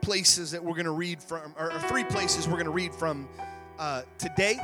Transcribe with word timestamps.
places 0.00 0.50
that 0.50 0.62
we're 0.62 0.74
going 0.74 0.84
to 0.84 0.92
read 0.92 1.22
from, 1.22 1.54
or, 1.58 1.70
three 1.88 2.04
places 2.04 2.46
we're 2.46 2.54
going 2.54 2.66
to 2.66 2.70
read 2.70 2.94
from 2.94 3.28
uh, 3.78 4.02
today 4.18 4.58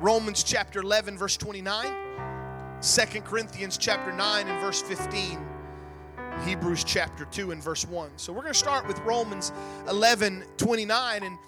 Romans 0.00 0.42
chapter 0.42 0.80
11, 0.80 1.18
verse 1.18 1.36
29, 1.36 1.94
2 2.80 3.20
Corinthians 3.20 3.76
chapter 3.76 4.12
9, 4.12 4.48
and 4.48 4.60
verse 4.60 4.82
15. 4.82 5.46
Hebrews 6.44 6.84
chapter 6.84 7.26
2 7.26 7.50
and 7.50 7.62
verse 7.62 7.86
1. 7.86 8.12
So 8.16 8.32
we're 8.32 8.42
going 8.42 8.54
to 8.54 8.58
start 8.58 8.86
with 8.86 8.98
Romans 9.00 9.52
11 9.88 10.44
29 10.56 11.22
and 11.22 11.38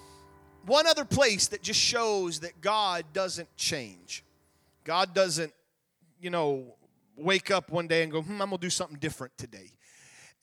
one 0.66 0.86
other 0.86 1.04
place 1.04 1.48
that 1.48 1.62
just 1.62 1.80
shows 1.80 2.40
that 2.40 2.60
God 2.60 3.04
doesn't 3.12 3.54
change. 3.56 4.24
God 4.84 5.14
doesn't, 5.14 5.52
you 6.20 6.30
know, 6.30 6.74
wake 7.16 7.50
up 7.50 7.70
one 7.70 7.86
day 7.86 8.02
and 8.02 8.12
go, 8.12 8.22
hmm, 8.22 8.42
I'm 8.42 8.50
going 8.50 8.58
to 8.58 8.58
do 8.58 8.70
something 8.70 8.98
different 8.98 9.36
today. 9.38 9.70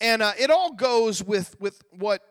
And 0.01 0.21
uh, 0.21 0.31
it 0.39 0.49
all 0.49 0.73
goes 0.73 1.23
with, 1.23 1.59
with 1.59 1.83
what 1.91 2.21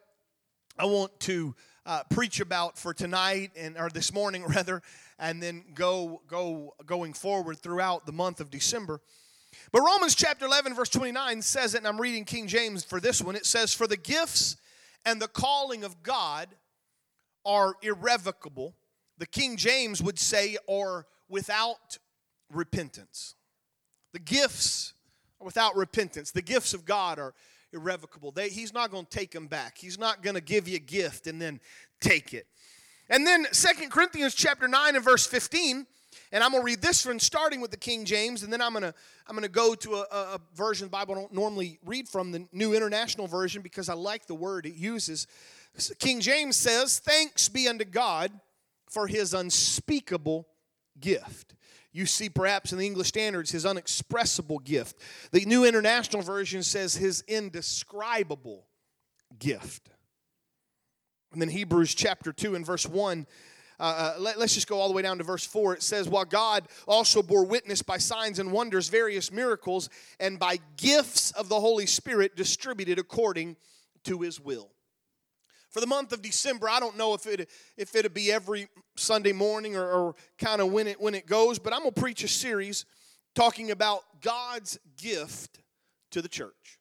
I 0.81 0.85
want 0.85 1.19
to 1.21 1.57
uh, 1.85 2.05
preach 2.09 2.39
about 2.39 2.79
for 2.79 2.95
tonight 2.95 3.51
and 3.57 3.77
or 3.77 3.89
this 3.89 4.13
morning 4.13 4.45
rather, 4.49 4.81
and 5.19 5.43
then 5.43 5.65
go 5.75 6.23
go 6.29 6.75
going 6.87 7.15
forward 7.15 7.59
throughout 7.59 8.07
the 8.07 8.13
month 8.13 8.39
of 8.41 8.51
December. 8.51 9.01
But 9.73 9.81
Romans 9.81 10.15
chapter 10.15 10.45
11 10.45 10.75
verse 10.75 10.91
29 10.91 11.43
says 11.43 11.75
it, 11.75 11.79
and 11.79 11.89
I'm 11.89 12.01
reading 12.01 12.25
King 12.25 12.47
James 12.47 12.85
for 12.85 13.01
this 13.01 13.21
one. 13.21 13.35
It 13.35 13.45
says, 13.45 13.75
"For 13.75 13.89
the 13.89 13.97
gifts 13.97 14.57
and 15.05 15.21
the 15.21 15.27
calling 15.27 15.83
of 15.83 16.03
God 16.05 16.49
are 17.45 17.75
irrevocable." 17.83 18.77
The 19.17 19.27
King 19.27 19.57
James 19.57 20.01
would 20.01 20.19
say, 20.19 20.59
"or 20.69 21.09
without 21.29 21.99
repentance." 22.53 23.35
The 24.13 24.21
gifts 24.21 24.93
are 25.41 25.45
without 25.45 25.75
repentance. 25.75 26.31
The 26.31 26.43
gifts 26.43 26.73
of 26.73 26.85
God 26.85 27.19
are 27.19 27.35
irrevocable. 27.73 28.31
They, 28.31 28.49
he's 28.49 28.73
not 28.73 28.91
going 28.91 29.05
to 29.05 29.11
take 29.11 29.31
them 29.31 29.47
back. 29.47 29.79
He's 29.79 29.99
not 29.99 30.23
going 30.23 30.35
to 30.35 30.41
give 30.41 30.69
you 30.69 30.77
a 30.77 30.81
gift 30.81 31.27
and 31.27 31.41
then 31.41 31.61
take 32.01 32.35
it. 32.35 32.47
And 33.11 33.27
then 33.27 33.47
Second 33.53 33.91
Corinthians 33.91 34.35
chapter 34.35 34.69
9 34.69 34.97
and 34.97 35.05
verse 35.05 35.27
15, 35.27 35.87
and 36.33 36.45
I'm 36.45 36.51
going 36.51 36.63
to 36.63 36.67
read 36.67 36.83
this 36.83 37.07
one 37.07 37.19
starting 37.19 37.61
with 37.61 37.71
the 37.71 37.77
King 37.77 38.05
James, 38.05 38.43
and 38.43 38.53
then 38.53 38.61
I'm 38.61 38.73
going 38.73 38.83
to, 38.83 38.95
I'm 39.27 39.35
going 39.35 39.45
to 39.45 39.49
go 39.49 39.75
to 39.75 39.95
a, 39.95 40.03
a 40.11 40.41
version 40.55 40.85
of 40.85 40.91
the 40.91 40.97
Bible 40.97 41.15
I 41.15 41.21
don't 41.21 41.33
normally 41.33 41.79
read 41.85 42.09
from, 42.09 42.33
the 42.33 42.47
New 42.53 42.75
International 42.75 43.27
Version, 43.27 43.63
because 43.63 43.89
I 43.89 43.95
like 43.95 44.27
the 44.27 44.35
word 44.35 44.67
it 44.67 44.75
uses. 44.75 45.27
King 45.99 46.21
James 46.21 46.57
says, 46.57 46.99
Thanks 46.99 47.49
be 47.49 47.69
unto 47.69 47.85
God 47.85 48.33
for 48.91 49.07
his 49.07 49.33
unspeakable 49.33 50.47
gift. 51.01 51.55
You 51.99 52.07
see, 52.07 52.29
perhaps 52.29 52.71
in 52.71 52.79
the 52.79 52.87
English 52.87 53.09
Standards, 53.09 53.51
his 53.51 53.67
unexpressible 53.67 54.61
gift. 54.61 55.01
The 55.33 55.45
New 55.47 55.65
International 55.65 56.23
Version 56.23 56.63
says 56.63 56.95
his 56.95 57.25
indescribable 57.27 58.69
gift. 59.41 59.91
And 61.33 61.43
then 61.43 61.49
Hebrews 61.49 61.97
chapter 61.97 62.33
2 62.33 62.55
and 62.55 62.65
verse 62.65 62.87
1. 62.87 63.27
Uh, 63.81 63.83
uh, 63.83 64.21
let, 64.21 64.37
us 64.37 64.55
just 64.55 64.69
go 64.69 64.79
all 64.79 64.87
the 64.87 64.95
way 64.95 65.03
down 65.03 65.19
to 65.19 65.25
verse 65.25 65.45
4. 65.45 65.75
It 65.75 65.83
says, 65.83 66.09
While 66.09 66.25
God 66.25 66.69
also 66.87 67.21
bore 67.21 67.45
witness 67.45 67.83
by 67.83 67.99
signs 67.99 68.39
and 68.39 68.53
wonders, 68.53 68.89
various 68.89 69.33
miracles, 69.33 69.91
and 70.21 70.39
by 70.39 70.61
gifts 70.77 71.33
of 71.33 71.49
the 71.49 71.59
Holy 71.59 71.87
Spirit 71.87 72.37
distributed 72.37 73.01
according 73.01 73.57
to 74.05 74.21
his 74.21 74.39
will 74.39 74.71
for 75.71 75.81
the 75.81 75.87
month 75.87 76.13
of 76.13 76.23
December. 76.23 76.69
I 76.69 76.81
don't 76.81 76.97
know 76.97 77.15
if 77.15 77.27
it 77.27 77.49
if 77.77 77.95
it'll 77.95 78.11
be 78.11 78.33
every 78.33 78.69
Sunday 78.97 79.33
morning 79.33 79.77
or, 79.77 79.91
or 79.91 80.15
kind 80.39 80.61
of 80.61 80.73
when 80.73 80.87
it 80.87 81.01
when 81.01 81.15
it 81.15 81.27
goes, 81.27 81.59
but 81.59 81.73
I'm 81.73 81.81
gonna 81.81 81.93
preach 81.93 82.25
a 82.25 82.29
series 82.29 82.85
talking 83.35 83.71
about 83.71 84.03
God's 84.21 84.79
gift 84.97 85.61
to 86.11 86.23
the 86.23 86.29
church. 86.29 86.79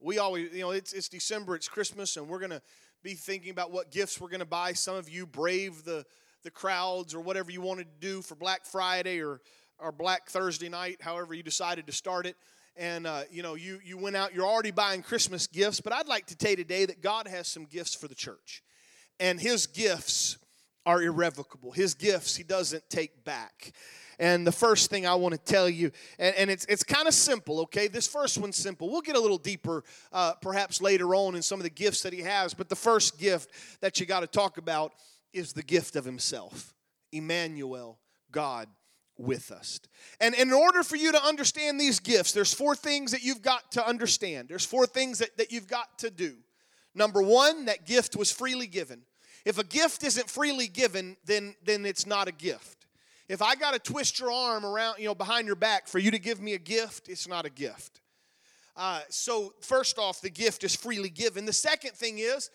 We 0.00 0.18
always, 0.18 0.52
you 0.52 0.60
know, 0.60 0.70
it's 0.70 0.92
it's 0.92 1.08
December, 1.08 1.54
it's 1.54 1.68
Christmas, 1.68 2.16
and 2.16 2.28
we're 2.28 2.40
gonna 2.40 2.62
be 3.02 3.14
thinking 3.14 3.50
about 3.50 3.70
what 3.70 3.90
gifts 3.90 4.20
we're 4.20 4.28
gonna 4.28 4.44
buy. 4.44 4.72
Some 4.72 4.96
of 4.96 5.08
you 5.08 5.26
brave 5.26 5.84
the 5.84 6.04
the 6.42 6.50
crowds 6.50 7.14
or 7.14 7.20
whatever 7.20 7.50
you 7.50 7.60
wanted 7.60 7.84
to 7.84 8.06
do 8.06 8.22
for 8.22 8.34
Black 8.34 8.64
Friday 8.64 9.22
or 9.22 9.40
or 9.78 9.92
Black 9.92 10.28
Thursday 10.28 10.68
night, 10.68 10.98
however 11.00 11.34
you 11.34 11.42
decided 11.42 11.86
to 11.86 11.92
start 11.92 12.26
it 12.26 12.36
and 12.76 13.06
uh, 13.06 13.22
you 13.30 13.42
know 13.42 13.54
you 13.54 13.80
you 13.84 13.96
went 13.96 14.16
out 14.16 14.34
you're 14.34 14.46
already 14.46 14.70
buying 14.70 15.02
christmas 15.02 15.46
gifts 15.46 15.80
but 15.80 15.92
i'd 15.92 16.08
like 16.08 16.26
to 16.26 16.36
tell 16.36 16.50
you 16.50 16.56
today 16.56 16.84
that 16.84 17.00
god 17.00 17.26
has 17.26 17.48
some 17.48 17.64
gifts 17.64 17.94
for 17.94 18.08
the 18.08 18.14
church. 18.14 18.62
And 19.18 19.40
his 19.40 19.66
gifts 19.66 20.36
are 20.84 21.02
irrevocable. 21.02 21.72
His 21.72 21.94
gifts 21.94 22.36
he 22.36 22.42
doesn't 22.42 22.88
take 22.90 23.24
back. 23.24 23.72
And 24.18 24.46
the 24.46 24.52
first 24.52 24.90
thing 24.90 25.06
i 25.06 25.14
want 25.14 25.34
to 25.34 25.40
tell 25.40 25.68
you 25.68 25.90
and, 26.18 26.34
and 26.36 26.50
it's, 26.50 26.64
it's 26.66 26.82
kind 26.82 27.08
of 27.08 27.14
simple 27.14 27.60
okay? 27.60 27.88
This 27.88 28.06
first 28.06 28.38
one's 28.38 28.56
simple. 28.56 28.90
We'll 28.90 29.00
get 29.00 29.16
a 29.16 29.20
little 29.20 29.38
deeper 29.38 29.84
uh, 30.12 30.34
perhaps 30.40 30.80
later 30.80 31.14
on 31.14 31.34
in 31.34 31.42
some 31.42 31.58
of 31.58 31.64
the 31.64 31.70
gifts 31.70 32.02
that 32.02 32.12
he 32.12 32.20
has 32.22 32.54
but 32.54 32.68
the 32.68 32.76
first 32.76 33.18
gift 33.18 33.50
that 33.80 34.00
you 34.00 34.06
got 34.06 34.20
to 34.20 34.26
talk 34.26 34.58
about 34.58 34.92
is 35.32 35.52
the 35.52 35.62
gift 35.62 35.96
of 35.96 36.04
himself. 36.04 36.74
Emmanuel 37.12 37.98
god 38.30 38.68
with 39.18 39.50
us. 39.50 39.80
And 40.20 40.34
in 40.34 40.52
order 40.52 40.82
for 40.82 40.96
you 40.96 41.12
to 41.12 41.22
understand 41.22 41.80
these 41.80 42.00
gifts, 42.00 42.32
there's 42.32 42.52
four 42.52 42.74
things 42.74 43.12
that 43.12 43.22
you've 43.22 43.42
got 43.42 43.72
to 43.72 43.86
understand. 43.86 44.48
There's 44.48 44.64
four 44.66 44.86
things 44.86 45.18
that, 45.18 45.36
that 45.36 45.52
you've 45.52 45.68
got 45.68 45.98
to 45.98 46.10
do. 46.10 46.36
Number 46.94 47.22
one, 47.22 47.66
that 47.66 47.86
gift 47.86 48.16
was 48.16 48.30
freely 48.30 48.66
given. 48.66 49.02
If 49.44 49.58
a 49.58 49.64
gift 49.64 50.02
isn't 50.02 50.28
freely 50.28 50.66
given, 50.66 51.16
then, 51.24 51.54
then 51.64 51.86
it's 51.86 52.06
not 52.06 52.26
a 52.26 52.32
gift. 52.32 52.86
If 53.28 53.42
I 53.42 53.54
got 53.54 53.74
to 53.74 53.78
twist 53.78 54.20
your 54.20 54.30
arm 54.30 54.64
around, 54.64 54.98
you 54.98 55.06
know, 55.06 55.14
behind 55.14 55.46
your 55.46 55.56
back 55.56 55.88
for 55.88 55.98
you 55.98 56.10
to 56.10 56.18
give 56.18 56.40
me 56.40 56.54
a 56.54 56.58
gift, 56.58 57.08
it's 57.08 57.28
not 57.28 57.44
a 57.44 57.50
gift. 57.50 58.00
Uh, 58.76 59.00
so, 59.08 59.54
first 59.60 59.98
off, 59.98 60.20
the 60.20 60.30
gift 60.30 60.62
is 60.64 60.76
freely 60.76 61.08
given. 61.08 61.44
The 61.44 61.52
second 61.52 61.92
thing 61.92 62.18
is 62.18 62.50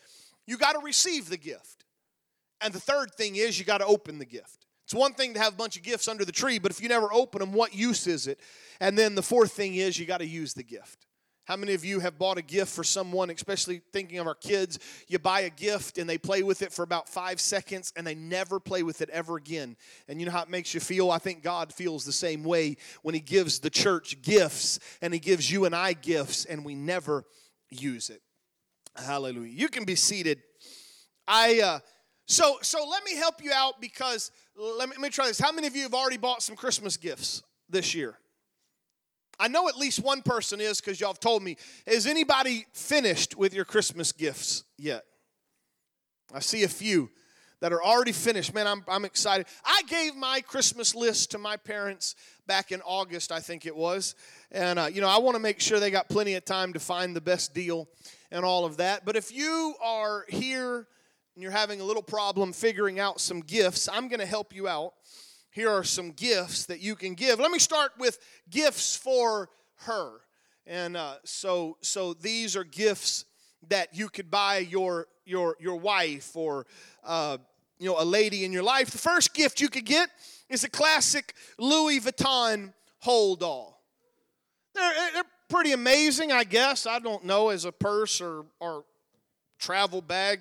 you 0.45 0.57
got 0.57 0.73
to 0.73 0.79
receive 0.79 1.29
the 1.29 1.37
gift. 1.37 1.85
And 2.61 2.73
the 2.73 2.79
third 2.79 3.13
thing 3.15 3.35
is 3.35 3.57
you 3.57 3.65
got 3.65 3.79
to 3.79 3.85
open 3.85 4.19
the 4.19 4.25
gift. 4.25 4.67
It's 4.91 4.99
one 4.99 5.13
thing 5.13 5.33
to 5.35 5.39
have 5.39 5.53
a 5.53 5.55
bunch 5.55 5.77
of 5.77 5.83
gifts 5.83 6.09
under 6.09 6.25
the 6.25 6.33
tree, 6.33 6.59
but 6.59 6.69
if 6.69 6.81
you 6.81 6.89
never 6.89 7.13
open 7.13 7.39
them, 7.39 7.53
what 7.53 7.73
use 7.73 8.07
is 8.07 8.27
it? 8.27 8.41
And 8.81 8.97
then 8.97 9.15
the 9.15 9.21
fourth 9.21 9.53
thing 9.53 9.75
is 9.75 9.97
you 9.97 10.05
got 10.05 10.17
to 10.17 10.27
use 10.27 10.53
the 10.53 10.63
gift. 10.63 11.05
How 11.45 11.55
many 11.55 11.73
of 11.73 11.85
you 11.85 12.01
have 12.01 12.19
bought 12.19 12.37
a 12.37 12.41
gift 12.41 12.75
for 12.75 12.83
someone, 12.83 13.29
especially 13.29 13.83
thinking 13.93 14.19
of 14.19 14.27
our 14.27 14.35
kids? 14.35 14.79
You 15.07 15.17
buy 15.17 15.41
a 15.41 15.49
gift 15.49 15.97
and 15.97 16.09
they 16.09 16.17
play 16.17 16.43
with 16.43 16.61
it 16.61 16.73
for 16.73 16.83
about 16.83 17.07
five 17.07 17.39
seconds 17.39 17.93
and 17.95 18.05
they 18.05 18.15
never 18.15 18.59
play 18.59 18.83
with 18.83 19.01
it 19.01 19.09
ever 19.11 19.37
again. 19.37 19.77
And 20.09 20.19
you 20.19 20.25
know 20.25 20.33
how 20.33 20.43
it 20.43 20.49
makes 20.49 20.73
you 20.73 20.81
feel? 20.81 21.09
I 21.09 21.19
think 21.19 21.41
God 21.41 21.73
feels 21.73 22.03
the 22.03 22.11
same 22.11 22.43
way 22.43 22.75
when 23.01 23.15
He 23.15 23.21
gives 23.21 23.59
the 23.59 23.69
church 23.69 24.21
gifts 24.21 24.77
and 25.01 25.13
He 25.13 25.21
gives 25.21 25.49
you 25.49 25.63
and 25.63 25.73
I 25.73 25.93
gifts 25.93 26.43
and 26.43 26.65
we 26.65 26.75
never 26.75 27.23
use 27.69 28.09
it. 28.09 28.21
Hallelujah. 28.97 29.53
You 29.53 29.69
can 29.69 29.85
be 29.85 29.95
seated. 29.95 30.43
I. 31.29 31.61
Uh, 31.61 31.79
so, 32.31 32.59
so 32.61 32.87
let 32.89 33.03
me 33.03 33.15
help 33.15 33.43
you 33.43 33.51
out 33.53 33.81
because 33.81 34.31
let 34.55 34.87
me, 34.87 34.95
let 34.95 35.01
me 35.01 35.09
try 35.09 35.27
this. 35.27 35.39
How 35.39 35.51
many 35.51 35.67
of 35.67 35.75
you 35.75 35.83
have 35.83 35.93
already 35.93 36.17
bought 36.17 36.41
some 36.41 36.55
Christmas 36.55 36.95
gifts 36.95 37.43
this 37.69 37.93
year? 37.93 38.17
I 39.37 39.49
know 39.49 39.67
at 39.67 39.75
least 39.75 39.99
one 39.99 40.21
person 40.21 40.61
is 40.61 40.79
because 40.79 41.01
y'all 41.01 41.09
have 41.09 41.19
told 41.19 41.43
me. 41.43 41.57
Is 41.85 42.05
anybody 42.05 42.67
finished 42.73 43.37
with 43.37 43.53
your 43.53 43.65
Christmas 43.65 44.11
gifts 44.11 44.63
yet? 44.77 45.03
I 46.33 46.39
see 46.39 46.63
a 46.63 46.69
few 46.69 47.09
that 47.59 47.73
are 47.73 47.83
already 47.83 48.13
finished. 48.13 48.53
Man, 48.53 48.65
I'm, 48.65 48.83
I'm 48.87 49.03
excited. 49.03 49.45
I 49.65 49.81
gave 49.87 50.15
my 50.15 50.39
Christmas 50.39 50.95
list 50.95 51.31
to 51.31 51.37
my 51.37 51.57
parents 51.57 52.15
back 52.47 52.71
in 52.71 52.81
August, 52.85 53.31
I 53.31 53.39
think 53.39 53.65
it 53.65 53.75
was. 53.75 54.15
And, 54.51 54.79
uh, 54.79 54.89
you 54.91 55.01
know, 55.01 55.09
I 55.09 55.17
want 55.17 55.35
to 55.35 55.41
make 55.41 55.59
sure 55.59 55.79
they 55.79 55.91
got 55.91 56.07
plenty 56.07 56.35
of 56.35 56.45
time 56.45 56.71
to 56.73 56.79
find 56.79 57.13
the 57.13 57.21
best 57.21 57.53
deal 57.53 57.89
and 58.31 58.45
all 58.45 58.63
of 58.63 58.77
that. 58.77 59.05
But 59.05 59.15
if 59.17 59.33
you 59.33 59.75
are 59.83 60.25
here, 60.29 60.87
and 61.35 61.43
you're 61.43 61.51
having 61.51 61.79
a 61.79 61.83
little 61.83 62.03
problem 62.03 62.53
figuring 62.53 62.99
out 62.99 63.21
some 63.21 63.41
gifts, 63.41 63.87
I'm 63.91 64.07
going 64.07 64.19
to 64.19 64.25
help 64.25 64.53
you 64.53 64.67
out. 64.67 64.93
Here 65.51 65.69
are 65.69 65.83
some 65.83 66.11
gifts 66.11 66.65
that 66.65 66.79
you 66.79 66.95
can 66.95 67.13
give. 67.13 67.39
Let 67.39 67.51
me 67.51 67.59
start 67.59 67.91
with 67.97 68.19
gifts 68.49 68.95
for 68.95 69.49
her. 69.85 70.21
And 70.65 70.95
uh, 70.95 71.15
so, 71.23 71.77
so 71.81 72.13
these 72.13 72.55
are 72.55 72.63
gifts 72.63 73.25
that 73.69 73.95
you 73.95 74.09
could 74.09 74.31
buy 74.31 74.57
your 74.57 75.07
your 75.25 75.55
your 75.59 75.75
wife 75.75 76.35
or 76.35 76.65
uh, 77.03 77.37
you 77.79 77.87
know 77.89 78.01
a 78.01 78.05
lady 78.05 78.43
in 78.43 78.51
your 78.51 78.63
life. 78.63 78.91
The 78.91 78.97
first 78.97 79.33
gift 79.33 79.61
you 79.61 79.69
could 79.69 79.85
get 79.85 80.09
is 80.49 80.63
a 80.63 80.69
classic 80.69 81.33
Louis 81.57 81.99
Vuitton 81.99 82.73
hold 82.99 83.39
doll. 83.41 83.81
They're, 84.73 84.93
they're 85.13 85.23
pretty 85.49 85.73
amazing, 85.73 86.31
I 86.31 86.43
guess. 86.43 86.85
I 86.85 86.99
don't 86.99 87.25
know 87.25 87.49
as 87.49 87.65
a 87.65 87.71
purse 87.71 88.21
or 88.21 88.45
or 88.59 88.85
travel 89.59 90.01
bag 90.01 90.39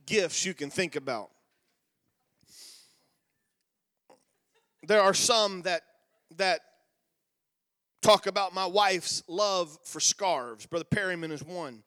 gifts 0.08 0.44
you 0.44 0.54
can 0.54 0.70
think 0.70 0.96
about. 0.96 1.30
There 4.86 5.02
are 5.02 5.14
some 5.14 5.62
that 5.62 5.82
that 6.36 6.60
talk 8.00 8.26
about 8.26 8.54
my 8.54 8.64
wife's 8.64 9.22
love 9.28 9.76
for 9.84 10.00
scarves. 10.00 10.66
Brother 10.66 10.84
Perryman 10.84 11.30
is 11.30 11.44
one. 11.44 11.82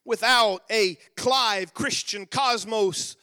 without 0.05 0.63
a 0.71 0.97
Clive 1.17 1.75
Christian 1.75 2.27
Cosmos 2.27 3.17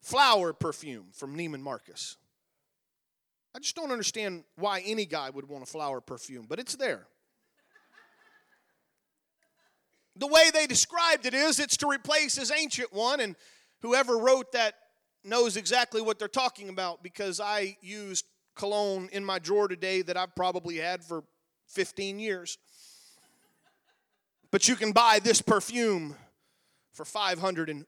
flower 0.00 0.52
perfume 0.52 1.06
from 1.12 1.36
Neiman 1.36 1.62
Marcus? 1.62 2.16
I 3.54 3.58
just 3.58 3.76
don't 3.76 3.90
understand 3.90 4.44
why 4.56 4.82
any 4.84 5.04
guy 5.04 5.28
would 5.30 5.48
want 5.48 5.62
a 5.62 5.66
flower 5.66 6.00
perfume, 6.00 6.46
but 6.48 6.58
it's 6.58 6.74
there. 6.76 7.06
the 10.16 10.26
way 10.26 10.50
they 10.52 10.66
described 10.66 11.26
it 11.26 11.34
is 11.34 11.58
it's 11.58 11.76
to 11.78 11.88
replace 11.88 12.36
his 12.36 12.50
ancient 12.50 12.92
one, 12.92 13.20
and 13.20 13.36
whoever 13.80 14.16
wrote 14.16 14.52
that 14.52 14.74
knows 15.24 15.56
exactly 15.56 16.00
what 16.00 16.18
they're 16.18 16.28
talking 16.28 16.68
about 16.68 17.02
because 17.02 17.40
I 17.40 17.76
used 17.80 18.24
cologne 18.54 19.08
in 19.12 19.24
my 19.24 19.38
drawer 19.38 19.68
today 19.68 20.02
that 20.02 20.16
I've 20.16 20.34
probably 20.34 20.76
had 20.76 21.04
for 21.04 21.24
15 21.68 22.18
years. 22.18 22.58
But 24.50 24.68
you 24.68 24.76
can 24.76 24.92
buy 24.92 25.18
this 25.22 25.40
perfume 25.40 26.14
for 26.92 27.04
$550. 27.04 27.84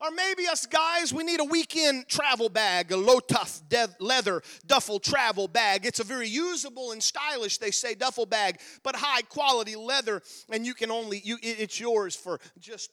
Or 0.00 0.10
maybe 0.10 0.46
us 0.48 0.66
guys, 0.66 1.12
we 1.12 1.24
need 1.24 1.40
a 1.40 1.44
weekend 1.44 2.08
travel 2.08 2.48
bag, 2.48 2.92
a 2.92 2.96
Lotuff 2.96 3.62
leather 4.00 4.42
duffel 4.66 4.98
travel 4.98 5.48
bag. 5.48 5.86
It's 5.86 6.00
a 6.00 6.04
very 6.04 6.28
usable 6.28 6.92
and 6.92 7.02
stylish, 7.02 7.58
they 7.58 7.70
say, 7.70 7.94
duffel 7.94 8.26
bag, 8.26 8.60
but 8.82 8.96
high 8.96 9.22
quality 9.22 9.76
leather, 9.76 10.20
and 10.50 10.66
you 10.66 10.74
can 10.74 10.90
only, 10.90 11.20
you, 11.24 11.38
it's 11.42 11.78
yours 11.80 12.14
for 12.16 12.40
just 12.58 12.90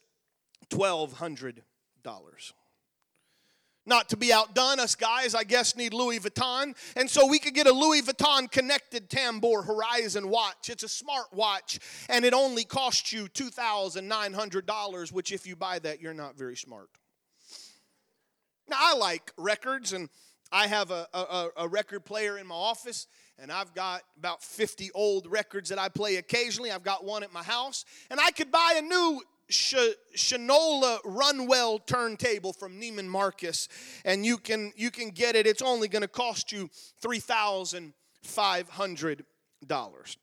$1,200. 0.70 1.62
Not 3.84 4.08
to 4.10 4.16
be 4.16 4.32
outdone, 4.32 4.78
us 4.78 4.94
guys, 4.94 5.34
I 5.34 5.42
guess, 5.42 5.74
need 5.74 5.92
Louis 5.92 6.20
Vuitton. 6.20 6.76
And 6.94 7.10
so 7.10 7.26
we 7.26 7.40
could 7.40 7.54
get 7.54 7.66
a 7.66 7.72
Louis 7.72 8.02
Vuitton 8.02 8.50
connected 8.50 9.10
Tambour 9.10 9.62
Horizon 9.62 10.28
watch. 10.28 10.68
It's 10.68 10.84
a 10.84 10.88
smart 10.88 11.32
watch, 11.32 11.80
and 12.08 12.24
it 12.24 12.32
only 12.32 12.64
costs 12.64 13.12
you 13.12 13.24
$2,900, 13.24 15.12
which, 15.12 15.32
if 15.32 15.48
you 15.48 15.56
buy 15.56 15.80
that, 15.80 16.00
you're 16.00 16.14
not 16.14 16.36
very 16.36 16.56
smart. 16.56 16.90
Now, 18.68 18.76
I 18.78 18.94
like 18.94 19.32
records, 19.36 19.92
and 19.92 20.08
I 20.52 20.68
have 20.68 20.92
a, 20.92 21.08
a, 21.12 21.48
a, 21.56 21.68
record 21.68 22.04
player 22.04 22.38
in 22.38 22.46
my 22.46 22.54
office, 22.54 23.06
and 23.38 23.50
I've 23.50 23.74
got 23.74 24.02
about 24.18 24.44
50 24.44 24.90
old 24.94 25.26
records 25.26 25.70
that 25.70 25.78
I 25.78 25.88
play 25.88 26.16
occasionally. 26.16 26.70
I've 26.70 26.84
got 26.84 27.04
one 27.04 27.22
at 27.22 27.32
my 27.32 27.42
house, 27.42 27.84
and 28.10 28.20
I 28.20 28.30
could 28.30 28.50
buy 28.50 28.74
a 28.76 28.82
new 28.82 29.22
Sh- 29.48 29.96
Shinola 30.16 30.98
Runwell 31.04 31.78
turntable 31.80 32.52
from 32.52 32.80
Neiman 32.80 33.06
Marcus, 33.06 33.68
and 34.04 34.24
you 34.24 34.38
can 34.38 34.72
you 34.76 34.90
can 34.90 35.10
get 35.10 35.36
it. 35.36 35.46
It's 35.46 35.62
only 35.62 35.88
going 35.88 36.02
to 36.02 36.08
cost 36.08 36.52
you 36.52 36.70
three 37.00 37.20
thousand 37.20 37.92
five 38.22 38.68
hundred 38.68 39.24
dollars. 39.66 40.16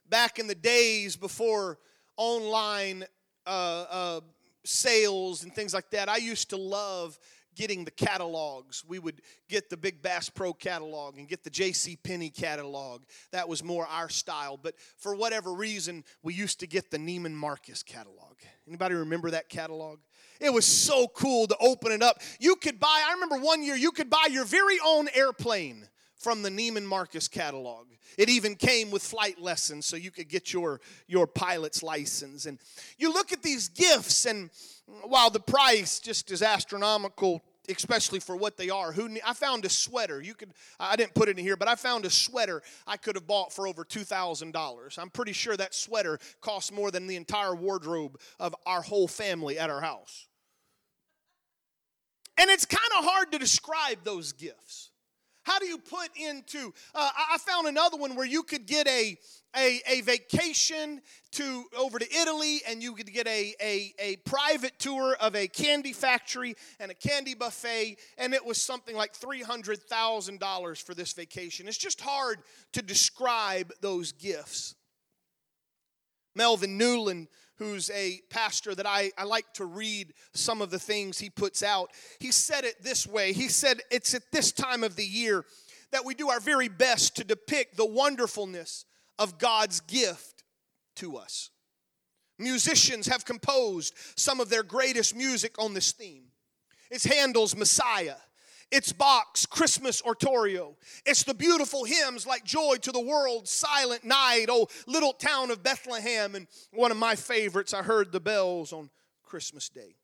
back 0.10 0.40
in 0.40 0.48
the 0.48 0.56
days 0.56 1.16
before 1.16 1.78
online 2.18 3.06
uh, 3.46 3.86
uh, 3.88 4.20
sales 4.66 5.44
and 5.44 5.54
things 5.54 5.72
like 5.72 5.92
that, 5.92 6.10
I 6.10 6.18
used 6.18 6.50
to 6.50 6.58
love 6.58 7.20
getting 7.56 7.86
the 7.86 7.92
catalogs. 7.92 8.84
We 8.88 8.98
would 8.98 9.22
get 9.48 9.70
the 9.70 9.78
Big 9.78 10.02
Bass 10.02 10.28
Pro 10.28 10.54
catalog 10.54 11.20
and 11.20 11.28
get 11.28 11.44
the 11.44 11.52
J.C. 11.52 11.98
Penney 11.98 12.32
catalog. 12.32 13.04
That 13.32 13.48
was 13.48 13.64
more 13.64 13.86
our 13.86 14.10
style. 14.10 14.58
But 14.58 14.74
for 14.98 15.14
whatever 15.14 15.54
reason, 15.54 16.04
we 16.24 16.34
used 16.34 16.60
to 16.62 16.68
get 16.68 16.90
the 16.90 16.98
Neiman 16.98 17.34
Marcus 17.34 17.84
catalog. 17.84 18.38
Anybody 18.68 18.96
remember 18.96 19.30
that 19.30 19.50
catalog? 19.50 20.00
It 20.40 20.54
was 20.54 20.66
so 20.66 21.08
cool 21.08 21.48
to 21.48 21.58
open 21.60 21.92
it 21.92 22.02
up. 22.02 22.22
You 22.40 22.56
could 22.56 22.80
buy, 22.80 23.04
I 23.08 23.14
remember 23.14 23.38
one 23.38 23.62
year, 23.64 23.76
you 23.76 23.92
could 23.92 24.10
buy 24.10 24.28
your 24.30 24.46
very 24.46 24.78
own 24.86 25.08
airplane 25.14 25.88
from 26.18 26.42
the 26.42 26.50
Neiman 26.50 26.86
Marcus 26.86 27.28
catalog. 27.28 27.88
It 28.18 28.30
even 28.30 28.56
came 28.56 28.92
with 28.92 29.04
flight 29.04 29.40
lessons 29.40 29.86
so 29.86 29.96
you 29.96 30.12
could 30.12 30.30
get 30.30 30.52
your, 30.52 30.82
your 31.08 31.28
pilot's 31.28 31.84
license. 31.84 32.46
And 32.46 32.60
you 32.98 33.14
look 33.14 33.32
at 33.32 33.44
these 33.44 33.70
gifts, 33.70 34.26
and 34.26 34.50
while 35.04 35.30
the 35.30 35.40
price 35.40 36.00
just 36.00 36.32
is 36.32 36.42
astronomical 36.42 37.42
especially 37.70 38.20
for 38.20 38.36
what 38.36 38.58
they 38.58 38.70
are. 38.70 38.92
Who 38.92 39.18
I 39.26 39.34
found 39.34 39.66
a 39.66 39.70
sweater. 39.70 40.22
You 40.22 40.34
could 40.34 40.54
I 40.80 40.96
didn't 40.96 41.14
put 41.14 41.30
it 41.30 41.38
in 41.38 41.46
here, 41.46 41.56
but 41.56 41.68
I 41.68 41.76
found 41.76 42.06
a 42.06 42.10
sweater 42.10 42.62
I 42.88 42.98
could 42.98 43.16
have 43.16 43.28
bought 43.28 43.54
for 43.54 43.68
over 43.68 43.84
two 43.84 44.04
thousand 44.04 44.54
dollars. 44.54 44.98
I'm 44.98 45.10
pretty 45.10 45.34
sure 45.34 45.56
that 45.56 45.76
sweater 45.76 46.20
cost 46.42 46.74
more 46.74 46.92
than 46.92 47.08
the 47.08 47.16
entire 47.16 47.56
wardrobe 47.56 48.20
of 48.40 48.56
our 48.66 48.82
whole 48.82 49.08
family 49.08 49.60
at 49.60 49.70
our 49.70 49.82
house. 49.82 50.29
And 52.40 52.50
it's 52.50 52.66
kind 52.66 52.92
of 52.98 53.04
hard 53.04 53.34
to 53.34 53.38
describe 53.38 54.00
those 54.04 54.32
gifts. 54.32 54.92
How 55.44 55.60
do 55.60 55.66
you 55.66 55.78
put 55.78 56.10
into? 56.16 56.74
Uh, 56.94 57.10
I 57.32 57.38
found 57.40 57.68
another 57.68 57.98
one 57.98 58.16
where 58.16 58.26
you 58.26 58.44
could 58.44 58.66
get 58.66 58.88
a, 58.88 59.18
a, 59.58 59.82
a 59.88 60.02
vacation 60.02 61.02
to 61.32 61.66
over 61.78 61.98
to 61.98 62.06
Italy, 62.16 62.62
and 62.68 62.84
you 62.84 62.94
could 62.94 63.12
get 63.12 63.28
a, 63.28 63.56
a, 63.62 63.94
a 64.00 64.16
private 64.18 64.78
tour 64.80 65.18
of 65.20 65.36
a 65.36 65.48
candy 65.48 65.92
factory 65.92 66.56
and 66.80 66.92
a 66.92 66.94
candy 66.94 67.34
buffet, 67.34 67.98
and 68.18 68.34
it 68.34 68.46
was 68.46 68.62
something 68.62 68.96
like 68.96 69.16
three 69.16 69.42
hundred 69.42 69.82
thousand 69.84 70.40
dollars 70.40 70.80
for 70.80 70.94
this 70.94 71.14
vacation. 71.14 71.68
It's 71.68 71.78
just 71.78 72.00
hard 72.00 72.40
to 72.74 72.82
describe 72.82 73.74
those 73.82 74.12
gifts. 74.12 74.76
Melvin 76.36 76.78
Newland 76.78 77.28
who's 77.60 77.90
a 77.92 78.22
pastor 78.30 78.74
that 78.74 78.88
I, 78.88 79.12
I 79.18 79.26
like 79.26 79.54
to 79.56 79.66
read 79.66 80.14
some 80.34 80.62
of 80.62 80.72
the 80.72 80.80
things 80.80 81.20
he 81.20 81.30
puts 81.30 81.62
out. 81.62 81.92
He 82.20 82.32
said 82.32 82.64
it 82.64 82.82
this 82.82 83.06
way 83.06 83.34
He 83.34 83.50
said, 83.50 83.82
It's 83.92 84.16
at 84.16 84.32
this 84.32 84.52
time 84.52 84.84
of 84.84 84.96
the 84.96 85.06
year 85.06 85.46
that 85.92 86.06
we 86.06 86.16
do 86.16 86.30
our 86.30 86.40
very 86.40 86.70
best 86.70 87.16
to 87.18 87.24
depict 87.24 87.78
the 87.78 87.86
wonderfulness 87.86 88.86
of 89.20 89.38
God's 89.38 89.82
gift 89.82 90.44
to 90.96 91.18
us. 91.18 91.50
Musicians 92.38 93.08
have 93.08 93.26
composed 93.26 93.94
some 94.16 94.40
of 94.40 94.50
their 94.50 94.64
greatest 94.64 95.16
music 95.16 95.56
on 95.60 95.74
this 95.74 95.92
theme. 95.92 96.26
It's 96.90 97.06
Handel's 97.06 97.56
Messiah. 97.56 98.16
It's 98.72 98.94
Bach's 98.94 99.46
Christmas 99.46 100.02
Oratorio. 100.04 100.76
It's 101.06 101.24
the 101.24 101.34
beautiful 101.34 101.86
hymns 101.86 102.28
like 102.28 102.44
Joy 102.44 102.76
to 102.82 102.92
the 102.92 103.00
World, 103.00 103.48
Silent 103.48 104.04
Night, 104.04 104.46
Oh, 104.50 104.68
Little 104.86 105.14
Town 105.14 105.50
of 105.50 105.64
Bethlehem, 105.64 106.36
and 106.36 106.48
one 106.72 106.92
of 106.92 106.98
my 106.98 107.16
favorites, 107.16 107.74
I 107.74 107.82
heard 107.82 108.12
the 108.12 108.20
bells 108.20 108.72
on 108.72 108.92
Christmas 109.24 109.70
Day. 109.70 109.96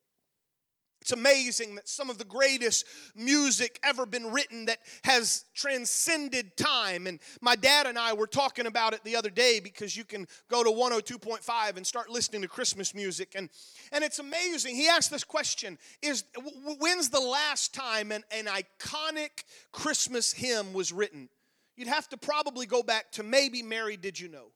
It's 1.05 1.11
amazing 1.11 1.75
that 1.75 1.87
some 1.87 2.09
of 2.09 2.17
the 2.17 2.25
greatest 2.25 2.83
music 3.15 3.79
ever 3.83 4.07
been 4.07 4.31
written 4.31 4.65
that 4.65 4.79
has 5.03 5.45
transcended 5.53 6.57
time. 6.57 7.05
And 7.05 7.19
my 7.41 7.55
dad 7.55 7.85
and 7.85 7.95
I 7.95 8.13
were 8.13 8.25
talking 8.25 8.65
about 8.65 8.95
it 8.95 9.03
the 9.03 9.15
other 9.15 9.29
day 9.29 9.59
because 9.59 9.95
you 9.95 10.03
can 10.03 10.27
go 10.49 10.63
to 10.63 10.71
102.5 10.71 11.77
and 11.77 11.85
start 11.85 12.09
listening 12.09 12.41
to 12.41 12.47
Christmas 12.47 12.95
music. 12.95 13.33
And, 13.35 13.51
and 13.91 14.03
it's 14.03 14.17
amazing. 14.17 14.75
He 14.75 14.87
asked 14.87 15.11
this 15.11 15.23
question 15.23 15.77
is 16.01 16.23
when's 16.79 17.09
the 17.09 17.19
last 17.19 17.75
time 17.75 18.11
an, 18.11 18.23
an 18.31 18.45
iconic 18.45 19.43
Christmas 19.71 20.33
hymn 20.33 20.73
was 20.73 20.91
written? 20.91 21.29
You'd 21.75 21.87
have 21.87 22.09
to 22.09 22.17
probably 22.17 22.65
go 22.65 22.81
back 22.81 23.11
to 23.11 23.21
maybe 23.21 23.61
Mary 23.61 23.95
Did 23.95 24.19
You 24.19 24.29
Know. 24.29 24.47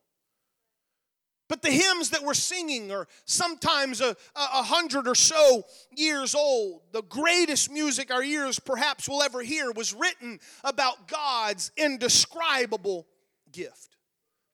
But 1.50 1.63
the 1.63 1.72
hymns 1.72 2.12
that 2.12 2.24
we're 2.24 2.36
singing 2.36 2.91
are 2.91 3.08
sometimes 3.25 4.01
a, 4.01 4.15
a, 4.36 4.63
hundred 4.63 5.08
or 5.08 5.15
so 5.15 5.63
years 5.91 6.36
old. 6.36 6.84
The 6.91 7.01
greatest 7.01 7.72
music 7.72 8.13
our 8.13 8.22
ears 8.22 8.60
perhaps 8.60 9.10
will 9.10 9.24
ever 9.24 9.41
hear 9.41 9.72
was 9.72 9.94
written 9.94 10.39
about 10.63 11.08
God's 11.08 11.72
indescribable 11.75 13.08
gift. 13.51 13.98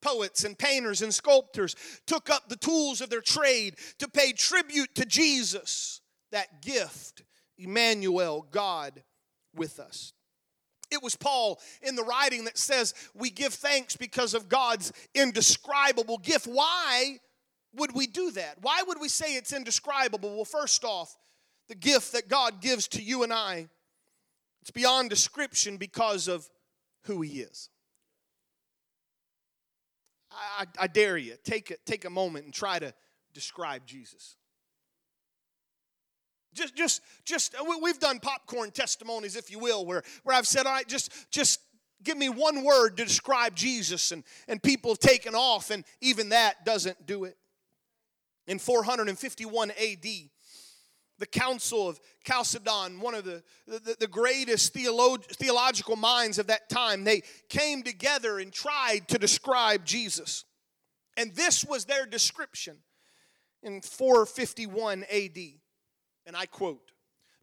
Poets 0.02 0.46
and 0.46 0.58
painters 0.58 1.02
and 1.02 1.14
sculptors 1.14 1.76
took 2.08 2.30
up 2.30 2.48
the 2.48 2.56
tools 2.56 3.02
of 3.02 3.10
their 3.10 3.22
trade 3.22 3.76
to 4.00 4.08
pay 4.08 4.32
tribute 4.32 4.96
to 4.96 5.06
Jesus, 5.06 6.00
that 6.32 6.62
gift, 6.62 7.24
Emmanuel, 7.58 8.48
God 8.52 9.04
with 9.54 9.80
us. 9.82 10.14
It 10.92 11.02
was 11.02 11.16
Paul 11.16 11.60
in 11.82 11.96
the 11.96 12.04
writing 12.04 12.46
that 12.46 12.58
says 12.58 12.94
we 13.14 13.30
give 13.30 13.54
thanks 13.54 13.96
because 13.96 14.34
of 14.34 14.50
God's 14.50 14.92
indescribable 15.14 16.18
gift. 16.18 16.46
Why 16.46 17.20
would 17.76 17.94
we 17.94 18.08
do 18.08 18.32
that? 18.32 18.58
Why 18.62 18.84
would 18.88 19.00
we 19.00 19.10
say 19.10 19.36
it's 19.36 19.54
indescribable? 19.54 20.36
Well, 20.36 20.46
first 20.46 20.84
off, 20.84 21.16
the 21.68 21.76
gift 21.76 22.14
that 22.14 22.28
God 22.30 22.62
gives 22.62 22.88
to 22.90 23.02
you 23.02 23.24
and 23.24 23.34
I, 23.34 23.68
it's 24.62 24.72
beyond 24.72 25.10
description 25.10 25.78
because 25.78 26.28
of 26.28 26.50
who 27.04 27.22
He 27.22 27.42
is. 27.42 27.70
I, 30.32 30.66
I, 30.80 30.88
dare 30.88 31.18
you, 31.18 31.36
take 31.44 31.72
a, 31.72 31.78
take 31.86 32.04
a 32.04 32.10
moment 32.10 32.46
and 32.46 32.54
try 32.54 32.78
to 32.78 32.94
describe 33.34 33.86
Jesus. 33.86 34.36
Just, 36.56 36.76
just, 36.76 37.02
just, 37.26 37.56
we've 37.82 38.00
done 38.00 38.20
popcorn 38.20 38.72
testimonies, 38.72 39.36
if 39.36 39.52
you 39.52 39.60
will, 39.60 39.86
where, 39.86 40.04
where 40.24 40.36
I've 40.36 40.48
said, 40.48 40.66
all 40.66 40.74
right, 40.74 40.88
just, 40.88 41.12
just 41.30 41.60
give 42.04 42.18
me 42.18 42.30
one 42.30 42.64
word 42.64 42.98
to 42.98 43.04
describe 43.04 43.56
Jesus, 43.56 44.12
and, 44.12 44.24
and 44.48 44.64
people 44.64 44.92
have 44.92 45.00
taken 45.00 45.36
off, 45.36 45.70
and 45.70 45.84
even 46.02 46.30
that 46.30 46.66
doesn't 46.66 47.06
do 47.06 47.26
it. 47.26 47.38
In 48.48 48.58
451 48.58 49.72
AD, 49.72 50.06
the 51.18 51.26
Council 51.26 51.90
of 51.90 52.00
Chalcedon, 52.24 53.00
one 53.00 53.16
of 53.16 53.26
the, 53.26 53.44
the, 53.68 53.96
the 54.00 54.08
greatest 54.08 54.74
theolog- 54.74 55.26
theological 55.26 55.96
minds 55.96 56.40
of 56.40 56.48
that 56.48 56.70
time, 56.70 57.04
they 57.04 57.24
came 57.50 57.84
together 57.84 58.40
and 58.40 58.54
tried 58.54 59.08
to 59.10 59.18
describe 59.18 59.86
Jesus. 59.86 60.46
And 61.18 61.34
this 61.34 61.66
was 61.66 61.86
their 61.86 62.06
description 62.06 62.78
in 63.64 63.82
451 63.82 65.06
AD. 65.12 65.38
And 66.26 66.36
I 66.36 66.46
quote, 66.46 66.92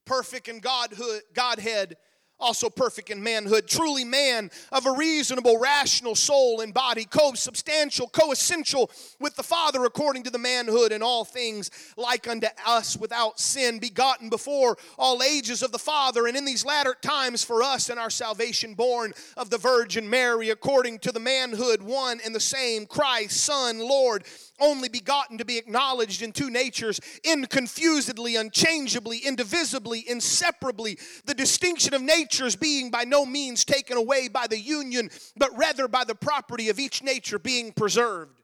perfect 0.05 0.49
in 0.49 0.61
Godhood, 0.61 1.23
Godhead, 1.35 1.97
also 2.43 2.69
perfect 2.69 3.09
in 3.09 3.23
manhood, 3.23 3.69
truly 3.69 4.05
man 4.05 4.51
of 4.73 4.85
a 4.85 4.93
reasonable, 4.93 5.59
rational 5.59 6.15
soul 6.15 6.61
and 6.61 6.75
body, 6.75 7.05
co-substantial, 7.05 8.09
co-essential 8.09 8.91
with 9.21 9.37
the 9.37 9.43
Father 9.43 9.85
according 9.85 10.25
to 10.25 10.31
the 10.31 10.39
manhood 10.39 10.93
in 10.93 11.03
all 11.03 11.25
things, 11.25 11.71
like 11.97 12.29
unto 12.29 12.49
us 12.67 12.97
without 12.97 13.39
sin, 13.39 13.79
begotten 13.79 14.29
before 14.29 14.77
all 14.99 15.23
ages 15.23 15.63
of 15.63 15.73
the 15.73 15.79
Father, 15.79 16.27
and 16.27 16.37
in 16.37 16.45
these 16.45 16.65
latter 16.65 16.97
times 17.01 17.45
for 17.45 17.63
us 17.63 17.89
and 17.89 17.99
our 17.99 18.11
salvation 18.11 18.75
born 18.75 19.15
of 19.37 19.51
the 19.51 19.59
Virgin 19.59 20.11
Mary, 20.11 20.51
according 20.51 20.99
to 20.99 21.13
the 21.13 21.21
manhood 21.21 21.83
one 21.83 22.21
and 22.25 22.35
the 22.35 22.41
same, 22.41 22.87
Christ, 22.87 23.45
Son, 23.45 23.79
Lord, 23.79 24.25
only 24.61 24.89
begotten 24.89 25.39
to 25.39 25.45
be 25.45 25.59
acknowledged 25.59 26.23
in 26.23 26.33
two 26.33 26.51
natures, 26.51 27.01
inconfusedly, 27.25 28.39
unchangeably, 28.39 29.19
indivisibly, 29.19 30.05
inseparably, 30.09 30.99
the 31.25 31.35
distinction 31.35 31.95
of 31.95 32.03
natures 32.33 32.57
being 32.57 32.91
by 32.91 33.05
no 33.05 33.27
means 33.27 33.65
taken 33.65 33.97
away 33.97 34.29
by 34.29 34.47
the 34.47 34.59
union, 34.59 35.11
but 35.37 35.51
rather 35.57 35.89
by 35.89 36.05
the 36.05 36.15
property 36.15 36.69
of 36.69 36.79
each 36.79 37.03
nature 37.03 37.39
being 37.39 37.73
preserved. 37.73 38.41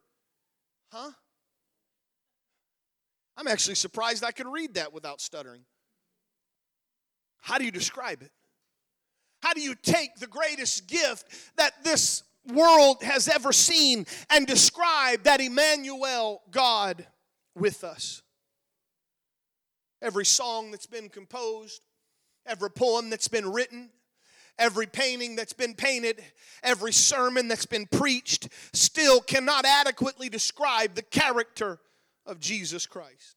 Huh? 0.93 1.11
I'm 3.37 3.49
actually 3.49 3.77
surprised 3.77 4.25
I 4.25 4.33
can 4.33 4.49
read 4.49 4.75
that 4.75 4.93
without 4.93 5.21
stuttering. 5.21 5.63
How 7.41 7.59
do 7.59 7.65
you 7.65 7.71
describe 7.71 8.23
it? 8.23 8.31
How 9.43 9.55
do 9.55 9.61
you 9.61 9.75
take 9.75 10.17
the 10.17 10.27
greatest 10.27 10.89
gift 10.89 11.27
that 11.57 11.85
this 11.85 12.25
world 12.53 13.03
has 13.03 13.29
ever 13.29 13.53
seen 13.53 14.07
and 14.31 14.47
describe 14.47 15.23
that 15.25 15.41
Emmanuel, 15.41 16.43
God 16.51 17.07
with 17.55 17.85
us. 17.85 18.23
Every 20.01 20.25
song 20.25 20.71
that's 20.71 20.87
been 20.87 21.09
composed, 21.09 21.83
every 22.49 22.71
poem 22.71 23.11
that's 23.11 23.29
been 23.29 23.51
written, 23.51 23.91
every 24.59 24.87
painting 24.87 25.37
that's 25.37 25.53
been 25.53 25.75
painted, 25.75 26.23
every 26.63 26.93
sermon 26.93 27.49
that's 27.49 27.67
been 27.67 27.87
preached 27.87 28.49
still 28.73 29.21
cannot 29.21 29.65
adequately 29.65 30.29
describe 30.29 30.95
the 30.95 31.03
character 31.03 31.79
of 32.27 32.41
Jesus 32.41 32.87
Christ. 32.87 33.37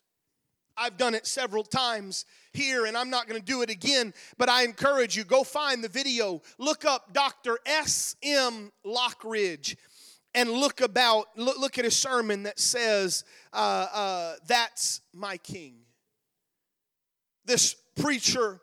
I've 0.77 0.97
done 0.97 1.13
it 1.13 1.27
several 1.27 1.63
times 1.63 2.25
here 2.53 2.85
and 2.85 2.97
I'm 2.97 3.09
not 3.09 3.27
going 3.27 3.39
to 3.39 3.45
do 3.45 3.61
it 3.61 3.69
again, 3.69 4.13
but 4.37 4.49
I 4.49 4.63
encourage 4.63 5.15
you 5.15 5.23
go 5.23 5.43
find 5.43 5.83
the 5.83 5.89
video. 5.89 6.41
Look 6.57 6.85
up 6.85 7.13
Dr. 7.13 7.59
S.M. 7.65 8.71
Lockridge 8.85 9.75
and 10.33 10.49
look 10.49 10.79
about 10.79 11.27
look, 11.35 11.59
look 11.59 11.77
at 11.77 11.85
a 11.85 11.91
sermon 11.91 12.43
that 12.43 12.57
says 12.57 13.25
uh, 13.53 13.87
uh, 13.93 14.33
that's 14.47 15.01
my 15.13 15.37
king 15.37 15.81
this 17.45 17.75
preacher 17.95 18.61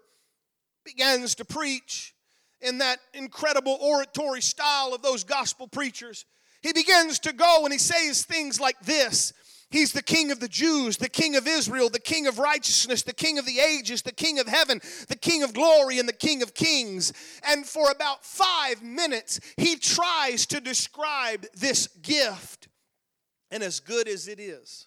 begins 0.96 1.34
to 1.34 1.44
preach 1.44 2.14
in 2.60 2.78
that 2.78 2.98
incredible 3.14 3.78
oratory 3.80 4.40
style 4.40 4.92
of 4.94 5.02
those 5.02 5.24
gospel 5.24 5.68
preachers 5.68 6.24
he 6.62 6.72
begins 6.72 7.18
to 7.20 7.32
go 7.32 7.64
and 7.64 7.72
he 7.72 7.78
says 7.78 8.24
things 8.24 8.60
like 8.60 8.78
this 8.80 9.32
He's 9.70 9.92
the 9.92 10.02
King 10.02 10.30
of 10.30 10.40
the 10.40 10.48
Jews, 10.48 10.96
the 10.96 11.10
King 11.10 11.36
of 11.36 11.46
Israel, 11.46 11.90
the 11.90 11.98
King 11.98 12.26
of 12.26 12.38
righteousness, 12.38 13.02
the 13.02 13.12
King 13.12 13.38
of 13.38 13.44
the 13.44 13.60
ages, 13.60 14.00
the 14.00 14.12
King 14.12 14.38
of 14.38 14.48
heaven, 14.48 14.80
the 15.08 15.16
King 15.16 15.42
of 15.42 15.52
glory, 15.52 15.98
and 15.98 16.08
the 16.08 16.14
King 16.14 16.42
of 16.42 16.54
kings. 16.54 17.12
And 17.46 17.66
for 17.66 17.90
about 17.90 18.24
five 18.24 18.82
minutes, 18.82 19.40
he 19.58 19.76
tries 19.76 20.46
to 20.46 20.60
describe 20.62 21.44
this 21.54 21.86
gift. 22.00 22.68
And 23.50 23.62
as 23.62 23.78
good 23.78 24.08
as 24.08 24.26
it 24.26 24.40
is, 24.40 24.86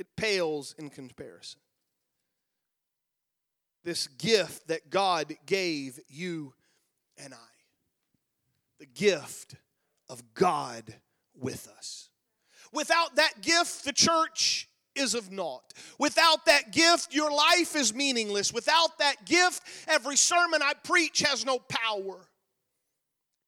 it 0.00 0.08
pales 0.16 0.74
in 0.76 0.90
comparison. 0.90 1.60
This 3.84 4.06
gift 4.06 4.68
that 4.68 4.90
God 4.90 5.34
gave 5.46 6.00
you 6.08 6.54
and 7.18 7.34
I. 7.34 7.36
The 8.80 8.86
gift 8.86 9.56
of 10.08 10.34
God 10.34 10.94
with 11.38 11.68
us. 11.76 12.08
Without 12.72 13.16
that 13.16 13.40
gift, 13.40 13.84
the 13.84 13.92
church 13.92 14.68
is 14.94 15.14
of 15.14 15.30
naught. 15.30 15.72
Without 15.98 16.46
that 16.46 16.72
gift, 16.72 17.14
your 17.14 17.30
life 17.30 17.76
is 17.76 17.94
meaningless. 17.94 18.52
Without 18.52 18.98
that 18.98 19.24
gift, 19.24 19.62
every 19.86 20.16
sermon 20.16 20.60
I 20.62 20.72
preach 20.82 21.20
has 21.20 21.44
no 21.44 21.58
power. 21.58 22.28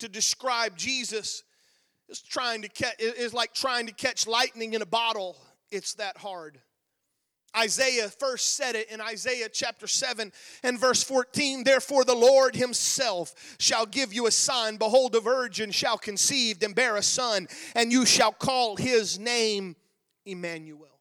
To 0.00 0.08
describe 0.08 0.76
Jesus 0.76 1.42
is 2.08 2.20
trying 2.20 2.62
to 2.62 2.68
is 2.98 3.32
like 3.32 3.54
trying 3.54 3.86
to 3.86 3.94
catch 3.94 4.26
lightning 4.26 4.74
in 4.74 4.82
a 4.82 4.86
bottle. 4.86 5.36
It's 5.70 5.94
that 5.94 6.18
hard. 6.18 6.60
Isaiah 7.56 8.08
first 8.08 8.56
said 8.56 8.74
it 8.74 8.90
in 8.90 9.00
Isaiah 9.00 9.48
chapter 9.48 9.86
7 9.86 10.32
and 10.62 10.78
verse 10.78 11.02
14. 11.02 11.64
Therefore, 11.64 12.04
the 12.04 12.14
Lord 12.14 12.54
himself 12.54 13.56
shall 13.58 13.86
give 13.86 14.12
you 14.12 14.26
a 14.26 14.30
sign. 14.30 14.76
Behold, 14.76 15.14
a 15.14 15.20
virgin 15.20 15.70
shall 15.70 15.98
conceive 15.98 16.62
and 16.62 16.74
bear 16.74 16.96
a 16.96 17.02
son, 17.02 17.48
and 17.74 17.90
you 17.90 18.04
shall 18.04 18.32
call 18.32 18.76
his 18.76 19.18
name 19.18 19.76
Emmanuel. 20.24 20.96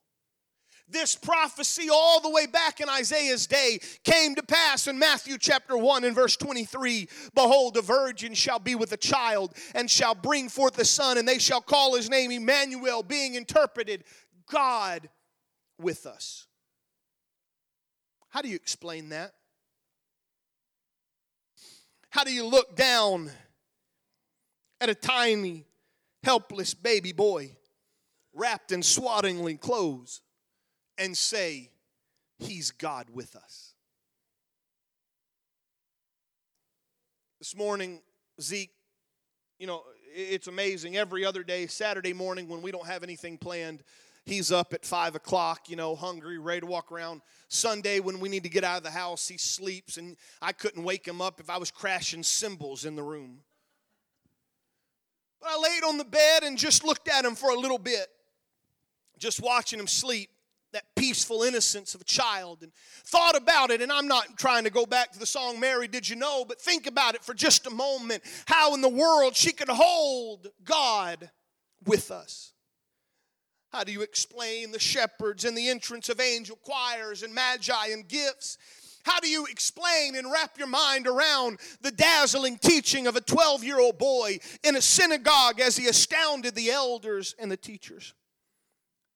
This 0.88 1.16
prophecy, 1.16 1.90
all 1.92 2.22
the 2.22 2.30
way 2.30 2.46
back 2.46 2.80
in 2.80 2.88
Isaiah's 2.88 3.48
day, 3.48 3.80
came 4.04 4.36
to 4.36 4.44
pass 4.44 4.88
in 4.88 5.00
Matthew 5.00 5.40
chapter 5.40 5.76
1 5.76 6.04
and 6.04 6.14
verse 6.14 6.38
23. 6.38 7.10
Behold, 7.34 7.76
a 7.76 7.82
virgin 7.82 8.36
shall 8.36 8.60
be 8.60 8.76
with 8.76 8.92
a 8.92 8.98
child 8.98 9.56
and 9.74 9.90
shall 9.90 10.14
bring 10.14 10.48
forth 10.48 10.78
a 10.78 10.86
son, 10.86 11.18
and 11.18 11.28
they 11.28 11.40
shall 11.40 11.62
call 11.62 11.96
his 11.96 12.08
name 12.08 12.32
Emmanuel, 12.32 13.02
being 13.02 13.34
interpreted 13.34 14.04
God 14.48 15.10
with 15.80 16.06
us. 16.06 16.45
How 18.36 18.42
do 18.42 18.50
you 18.50 18.56
explain 18.58 19.10
that? 19.10 19.34
How 22.10 22.26
do 22.26 22.34
you 22.34 22.46
look 22.46 22.76
down 22.76 23.32
at 24.82 24.90
a 24.90 24.94
tiny, 24.94 25.64
helpless 26.22 26.74
baby 26.74 27.14
boy 27.14 27.56
wrapped 28.34 28.74
in 28.74 28.84
swaddling 28.84 29.58
clothes 29.58 30.20
and 30.98 31.18
say, 31.18 31.70
He's 32.38 32.72
God 32.72 33.10
with 33.10 33.38
us? 33.38 33.74
This 37.40 37.56
morning, 37.56 38.02
Zeke, 38.42 38.74
you 39.60 39.68
know, 39.68 39.84
it's 40.14 40.48
amazing. 40.48 40.98
Every 40.98 41.24
other 41.24 41.44
day, 41.44 41.68
Saturday 41.68 42.12
morning, 42.12 42.50
when 42.50 42.62
we 42.62 42.74
don't 42.74 42.86
have 42.86 43.02
anything 43.02 43.38
planned, 43.38 43.82
He's 44.26 44.52
up 44.52 44.74
at 44.74 44.84
five 44.84 45.14
o'clock, 45.14 45.70
you 45.70 45.76
know, 45.76 45.96
hungry, 45.96 46.40
ready 46.40 46.62
to 46.62 46.66
walk 46.66 46.92
around. 46.92 47.22
Sunday, 47.48 48.00
when 48.00 48.20
we 48.20 48.28
need 48.28 48.42
to 48.44 48.50
get 48.50 48.64
out 48.64 48.78
of 48.78 48.84
the 48.84 48.90
house, 48.90 49.28
he 49.28 49.38
sleeps, 49.38 49.98
and 49.98 50.18
I 50.42 50.52
couldn't 50.52 50.84
wake 50.84 51.08
him 51.08 51.22
up 51.22 51.40
if 51.40 51.50
I 51.50 51.58
was 51.58 51.70
crashing 51.70 52.24
cymbals 52.24 52.86
in 52.86 52.96
the 52.96 53.04
room. 53.04 53.42
But 55.40 55.52
I 55.52 55.60
laid 55.60 55.84
on 55.84 56.00
the 56.00 56.06
bed 56.06 56.44
and 56.44 56.58
just 56.58 56.84
looked 56.84 57.08
at 57.08 57.24
him 57.24 57.36
for 57.36 57.52
a 57.52 57.60
little 57.60 57.78
bit, 57.78 58.08
just 59.20 59.42
watching 59.42 59.80
him 59.80 59.88
sleep 59.88 60.32
that 60.76 60.84
peaceful 60.96 61.44
innocence 61.44 61.96
of 61.96 62.02
a 62.02 62.06
child 62.06 62.62
and 62.62 62.74
thought 63.06 63.38
about 63.38 63.72
it 63.72 63.82
and 63.82 63.94
i'm 63.94 64.10
not 64.10 64.38
trying 64.38 64.66
to 64.66 64.70
go 64.70 64.86
back 64.86 65.10
to 65.10 65.18
the 65.18 65.26
song 65.26 65.58
mary 65.58 65.88
did 65.88 66.10
you 66.10 66.18
know 66.18 66.44
but 66.44 66.60
think 66.60 66.86
about 66.86 67.16
it 67.16 67.24
for 67.24 67.34
just 67.34 67.66
a 67.66 67.70
moment 67.70 68.22
how 68.46 68.74
in 68.74 68.82
the 68.82 68.90
world 68.90 69.38
she 69.38 69.54
could 69.54 69.70
hold 69.70 70.50
god 70.66 71.32
with 71.86 72.12
us 72.12 72.52
how 73.76 73.84
do 73.84 73.92
you 73.92 74.04
explain 74.04 74.72
the 74.72 74.80
shepherds 74.80 75.44
and 75.44 75.58
the 75.58 75.68
entrance 75.68 76.08
of 76.08 76.22
angel 76.22 76.58
choirs 76.64 77.24
and 77.24 77.36
magi 77.36 77.88
and 77.88 78.08
gifts? 78.08 78.58
How 79.04 79.20
do 79.20 79.28
you 79.28 79.46
explain 79.48 80.16
and 80.16 80.32
wrap 80.32 80.58
your 80.58 80.70
mind 80.70 81.08
around 81.08 81.60
the 81.82 81.92
dazzling 81.92 82.58
teaching 82.58 83.06
of 83.06 83.18
a 83.18 83.22
12 83.22 83.66
year 83.66 83.82
old 83.82 83.98
boy 83.98 84.40
in 84.64 84.78
a 84.78 84.82
synagogue 84.82 85.60
as 85.60 85.76
he 85.76 85.88
astounded 85.88 86.56
the 86.56 86.72
elders 86.72 87.36
and 87.38 87.52
the 87.52 87.58
teachers? 87.58 88.14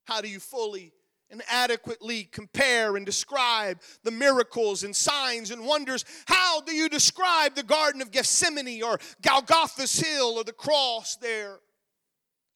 How 0.04 0.20
do 0.20 0.28
you 0.28 0.38
fully 0.38 0.92
and 1.30 1.40
adequately 1.48 2.24
compare 2.24 2.96
and 2.96 3.06
describe 3.06 3.80
the 4.04 4.10
miracles 4.10 4.84
and 4.84 4.94
signs 4.94 5.52
and 5.52 5.64
wonders? 5.64 6.04
How 6.26 6.60
do 6.60 6.74
you 6.74 6.90
describe 6.90 7.54
the 7.54 7.62
Garden 7.62 8.02
of 8.02 8.10
Gethsemane 8.10 8.82
or 8.82 9.00
Golgotha's 9.22 9.98
Hill 9.98 10.34
or 10.36 10.44
the 10.44 10.52
cross 10.52 11.16
there? 11.16 11.60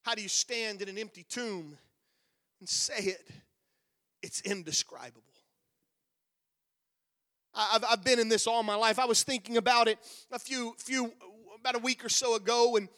How 0.02 0.14
do 0.14 0.20
you 0.20 0.28
stand 0.28 0.82
in 0.82 0.90
an 0.90 0.98
empty 0.98 1.24
tomb 1.26 1.78
and 2.64 2.68
say 2.70 3.10
it, 3.10 3.22
it's 4.22 4.40
indescribable. 4.40 5.20
I've, 7.54 7.84
I've 7.84 8.02
been 8.02 8.18
in 8.18 8.30
this 8.30 8.46
all 8.46 8.62
my 8.62 8.74
life. 8.74 8.98
I 8.98 9.04
was 9.04 9.22
thinking 9.22 9.58
about 9.58 9.86
it 9.86 9.98
a 10.32 10.38
few, 10.38 10.74
few, 10.78 11.12
about 11.60 11.74
a 11.76 11.78
week 11.78 12.02
or 12.02 12.08
so 12.08 12.36
ago, 12.36 12.76
and 12.76 12.88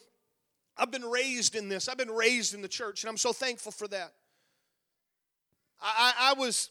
I've 0.77 0.93
been 0.93 1.05
raised 1.05 1.57
in 1.57 1.69
this. 1.69 1.89
I've 1.89 1.97
been 1.97 2.13
raised 2.13 2.55
in 2.55 2.63
the 2.63 2.69
church, 2.69 3.03
and 3.03 3.11
I'm 3.11 3.17
so 3.17 3.33
thankful 3.33 3.73
for 3.73 3.89
that. 3.89 4.13
I, 5.83 6.13
I, 6.17 6.31
I 6.31 6.35
was, 6.35 6.71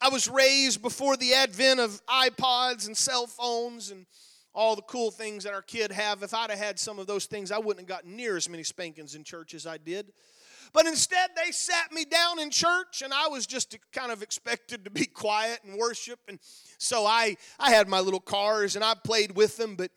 I 0.00 0.08
was 0.08 0.28
raised 0.28 0.82
before 0.82 1.16
the 1.16 1.34
advent 1.34 1.80
of 1.80 2.00
iPods 2.06 2.86
and 2.86 2.96
cell 2.96 3.26
phones 3.26 3.90
and 3.90 4.06
all 4.54 4.76
the 4.76 4.82
cool 4.82 5.10
things 5.10 5.42
that 5.42 5.52
our 5.52 5.62
kid 5.62 5.90
have. 5.90 6.22
If 6.22 6.32
I'd 6.32 6.50
have 6.50 6.60
had 6.60 6.78
some 6.78 7.00
of 7.00 7.08
those 7.08 7.26
things, 7.26 7.50
I 7.50 7.58
wouldn't 7.58 7.80
have 7.80 7.88
gotten 7.88 8.14
near 8.14 8.36
as 8.36 8.48
many 8.48 8.62
spankings 8.62 9.16
in 9.16 9.24
church 9.24 9.52
as 9.52 9.66
I 9.66 9.78
did. 9.78 10.12
But 10.72 10.86
instead, 10.86 11.30
they 11.36 11.50
sat 11.50 11.92
me 11.92 12.04
down 12.04 12.38
in 12.38 12.50
church, 12.50 13.02
and 13.02 13.12
I 13.12 13.28
was 13.28 13.46
just 13.46 13.76
kind 13.92 14.12
of 14.12 14.22
expected 14.22 14.84
to 14.84 14.90
be 14.90 15.06
quiet 15.14 15.60
and 15.64 15.78
worship. 15.78 16.20
And 16.28 16.38
so 16.78 17.06
I, 17.06 17.36
I 17.58 17.70
had 17.70 17.88
my 17.88 18.00
little 18.00 18.20
cars, 18.20 18.76
and 18.76 18.84
I 18.84 18.94
played 18.94 19.36
with 19.36 19.56
them. 19.56 19.76
But 19.76 19.90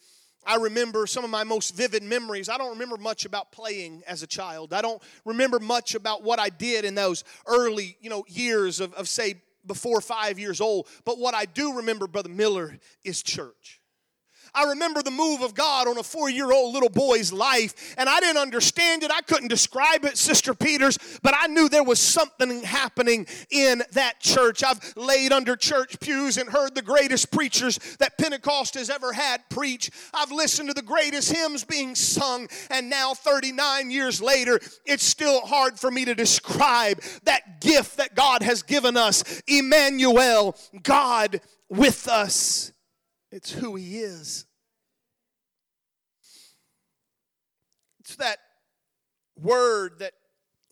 I 0.45 0.55
remember 0.55 1.07
some 1.07 1.23
of 1.23 1.29
my 1.29 1.43
most 1.43 1.75
vivid 1.75 2.03
memories. 2.03 2.49
I 2.49 2.57
don't 2.57 2.71
remember 2.71 2.97
much 2.97 3.25
about 3.25 3.51
playing 3.51 4.03
as 4.07 4.23
a 4.23 4.27
child. 4.27 4.73
I 4.73 4.81
don't 4.81 5.01
remember 5.25 5.59
much 5.59 5.95
about 5.95 6.23
what 6.23 6.39
I 6.39 6.49
did 6.49 6.85
in 6.85 6.95
those 6.95 7.23
early, 7.45 7.97
you 8.01 8.09
know, 8.09 8.25
years 8.27 8.79
of, 8.79 8.93
of 8.93 9.07
say, 9.07 9.35
before 9.65 10.01
five 10.01 10.37
years 10.39 10.59
old. 10.59 10.87
But 11.05 11.19
what 11.19 11.33
I 11.33 11.45
do 11.45 11.77
remember, 11.77 12.07
Brother 12.07 12.29
Miller, 12.29 12.77
is 13.03 13.23
church. 13.23 13.79
I 14.55 14.65
remember 14.65 15.01
the 15.01 15.11
move 15.11 15.41
of 15.41 15.53
God 15.55 15.87
on 15.87 15.97
a 15.97 16.03
four 16.03 16.29
year 16.29 16.51
old 16.51 16.73
little 16.73 16.89
boy's 16.89 17.33
life, 17.33 17.95
and 17.97 18.07
I 18.07 18.19
didn't 18.19 18.41
understand 18.41 19.03
it. 19.03 19.11
I 19.11 19.21
couldn't 19.21 19.47
describe 19.47 20.05
it, 20.05 20.17
Sister 20.17 20.53
Peters, 20.53 20.97
but 21.21 21.33
I 21.35 21.47
knew 21.47 21.69
there 21.69 21.83
was 21.83 21.99
something 21.99 22.63
happening 22.63 23.25
in 23.49 23.83
that 23.93 24.19
church. 24.19 24.63
I've 24.63 24.93
laid 24.95 25.31
under 25.31 25.55
church 25.55 25.99
pews 25.99 26.37
and 26.37 26.49
heard 26.49 26.75
the 26.75 26.81
greatest 26.81 27.31
preachers 27.31 27.79
that 27.99 28.17
Pentecost 28.17 28.75
has 28.75 28.89
ever 28.89 29.13
had 29.13 29.41
preach. 29.49 29.89
I've 30.13 30.31
listened 30.31 30.69
to 30.69 30.73
the 30.73 30.81
greatest 30.81 31.31
hymns 31.31 31.63
being 31.63 31.95
sung, 31.95 32.47
and 32.69 32.89
now 32.89 33.13
39 33.13 33.89
years 33.89 34.21
later, 34.21 34.59
it's 34.85 35.03
still 35.03 35.41
hard 35.41 35.79
for 35.79 35.89
me 35.89 36.05
to 36.05 36.13
describe 36.13 37.01
that 37.23 37.61
gift 37.61 37.97
that 37.97 38.15
God 38.15 38.43
has 38.43 38.61
given 38.61 38.97
us 38.97 39.41
Emmanuel, 39.47 40.55
God 40.83 41.41
with 41.69 42.07
us. 42.07 42.72
It's 43.33 43.51
who 43.51 43.75
He 43.75 43.97
is. 43.97 44.45
It's 47.99 48.15
that 48.17 48.37
word 49.35 49.97
that 49.99 50.13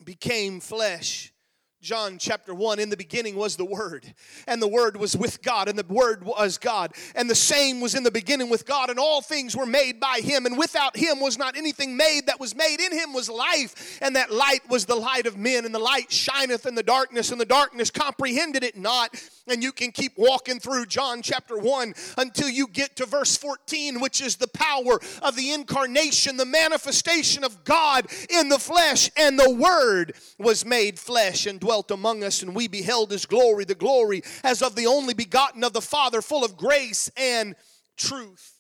became 0.05 0.59
flesh 0.59 1.33
John 1.81 2.19
chapter 2.19 2.53
1 2.53 2.79
In 2.79 2.89
the 2.89 2.97
beginning 2.97 3.35
was 3.35 3.55
the 3.55 3.65
Word, 3.65 4.13
and 4.45 4.61
the 4.61 4.67
Word 4.67 4.97
was 4.97 5.17
with 5.17 5.41
God, 5.41 5.67
and 5.67 5.77
the 5.77 5.85
Word 5.91 6.23
was 6.23 6.59
God. 6.59 6.93
And 7.15 7.27
the 7.27 7.35
same 7.35 7.81
was 7.81 7.95
in 7.95 8.03
the 8.03 8.11
beginning 8.11 8.49
with 8.49 8.67
God, 8.67 8.91
and 8.91 8.99
all 8.99 9.19
things 9.21 9.55
were 9.55 9.65
made 9.65 9.99
by 9.99 10.19
Him, 10.23 10.45
and 10.45 10.59
without 10.59 10.95
Him 10.95 11.19
was 11.19 11.39
not 11.39 11.57
anything 11.57 11.97
made 11.97 12.27
that 12.27 12.39
was 12.39 12.55
made. 12.55 12.79
In 12.79 12.93
Him 12.93 13.13
was 13.13 13.29
life, 13.29 13.99
and 13.99 14.15
that 14.15 14.31
light 14.31 14.61
was 14.69 14.85
the 14.85 14.95
light 14.95 15.25
of 15.25 15.37
men, 15.37 15.65
and 15.65 15.73
the 15.73 15.79
light 15.79 16.11
shineth 16.11 16.67
in 16.67 16.75
the 16.75 16.83
darkness, 16.83 17.31
and 17.31 17.41
the 17.41 17.45
darkness 17.45 17.89
comprehended 17.89 18.63
it 18.63 18.77
not. 18.77 19.15
And 19.51 19.61
you 19.61 19.73
can 19.73 19.91
keep 19.91 20.13
walking 20.17 20.59
through 20.59 20.85
John 20.85 21.21
chapter 21.21 21.57
1 21.57 21.93
until 22.17 22.49
you 22.49 22.67
get 22.67 22.95
to 22.95 23.05
verse 23.05 23.35
14, 23.35 23.99
which 23.99 24.21
is 24.21 24.37
the 24.37 24.47
power 24.47 24.99
of 25.21 25.35
the 25.35 25.51
incarnation, 25.51 26.37
the 26.37 26.45
manifestation 26.45 27.43
of 27.43 27.65
God 27.65 28.07
in 28.29 28.47
the 28.47 28.57
flesh, 28.57 29.11
and 29.17 29.37
the 29.37 29.53
Word 29.53 30.15
was 30.39 30.65
made 30.65 30.97
flesh 30.97 31.45
and 31.45 31.59
dwelt 31.59 31.91
among 31.91 32.23
us, 32.23 32.41
and 32.41 32.55
we 32.55 32.69
beheld 32.69 33.11
his 33.11 33.25
glory, 33.25 33.65
the 33.65 33.75
glory 33.75 34.21
as 34.43 34.61
of 34.61 34.75
the 34.75 34.87
only 34.87 35.13
begotten 35.13 35.65
of 35.65 35.73
the 35.73 35.81
Father, 35.81 36.21
full 36.21 36.45
of 36.45 36.55
grace 36.55 37.11
and 37.17 37.55
truth. 37.97 38.53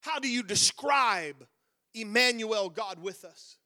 How 0.00 0.18
do 0.18 0.28
you 0.28 0.42
describe 0.42 1.46
Emmanuel, 1.94 2.68
God 2.68 3.00
with 3.00 3.24
us? 3.24 3.56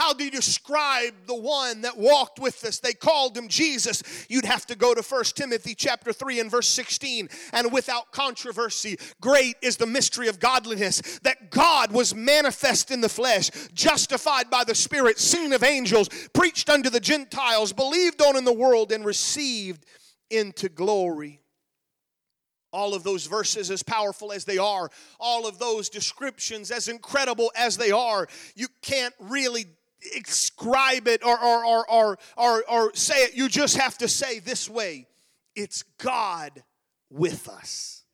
How 0.00 0.14
do 0.14 0.24
you 0.24 0.30
describe 0.30 1.12
the 1.26 1.34
one 1.34 1.82
that 1.82 1.98
walked 1.98 2.38
with 2.38 2.64
us? 2.64 2.78
They 2.78 2.94
called 2.94 3.36
him 3.36 3.48
Jesus. 3.48 4.02
You'd 4.30 4.46
have 4.46 4.64
to 4.68 4.74
go 4.74 4.94
to 4.94 5.02
1 5.02 5.24
Timothy 5.34 5.74
chapter 5.74 6.10
3 6.10 6.40
and 6.40 6.50
verse 6.50 6.70
16. 6.70 7.28
And 7.52 7.70
without 7.70 8.10
controversy, 8.10 8.96
great 9.20 9.56
is 9.60 9.76
the 9.76 9.84
mystery 9.84 10.28
of 10.28 10.40
godliness 10.40 11.02
that 11.22 11.50
God 11.50 11.92
was 11.92 12.14
manifest 12.14 12.90
in 12.90 13.02
the 13.02 13.10
flesh, 13.10 13.50
justified 13.74 14.48
by 14.48 14.64
the 14.64 14.74
Spirit, 14.74 15.18
seen 15.18 15.52
of 15.52 15.62
angels, 15.62 16.08
preached 16.32 16.70
unto 16.70 16.88
the 16.88 16.98
Gentiles, 16.98 17.74
believed 17.74 18.22
on 18.22 18.38
in 18.38 18.46
the 18.46 18.54
world, 18.54 18.92
and 18.92 19.04
received 19.04 19.84
into 20.30 20.70
glory 20.70 21.42
all 22.72 22.94
of 22.94 23.02
those 23.02 23.26
verses, 23.26 23.70
as 23.70 23.82
powerful 23.82 24.32
as 24.32 24.44
they 24.44 24.56
are, 24.56 24.90
all 25.18 25.46
of 25.46 25.58
those 25.58 25.88
descriptions, 25.88 26.70
as 26.70 26.88
incredible 26.88 27.50
as 27.56 27.76
they 27.76 27.90
are, 27.90 28.28
you 28.54 28.68
can't 28.80 29.14
really 29.18 29.66
ascribe 30.16 31.06
it 31.06 31.24
or, 31.24 31.38
or, 31.38 31.64
or, 31.64 31.90
or, 31.90 32.18
or, 32.36 32.64
or 32.68 32.94
say 32.94 33.24
it. 33.24 33.34
You 33.34 33.48
just 33.48 33.76
have 33.76 33.98
to 33.98 34.08
say 34.08 34.38
this 34.38 34.68
way 34.68 35.06
it's 35.54 35.82
God 35.98 36.62
with 37.10 37.48
us. 37.48 38.04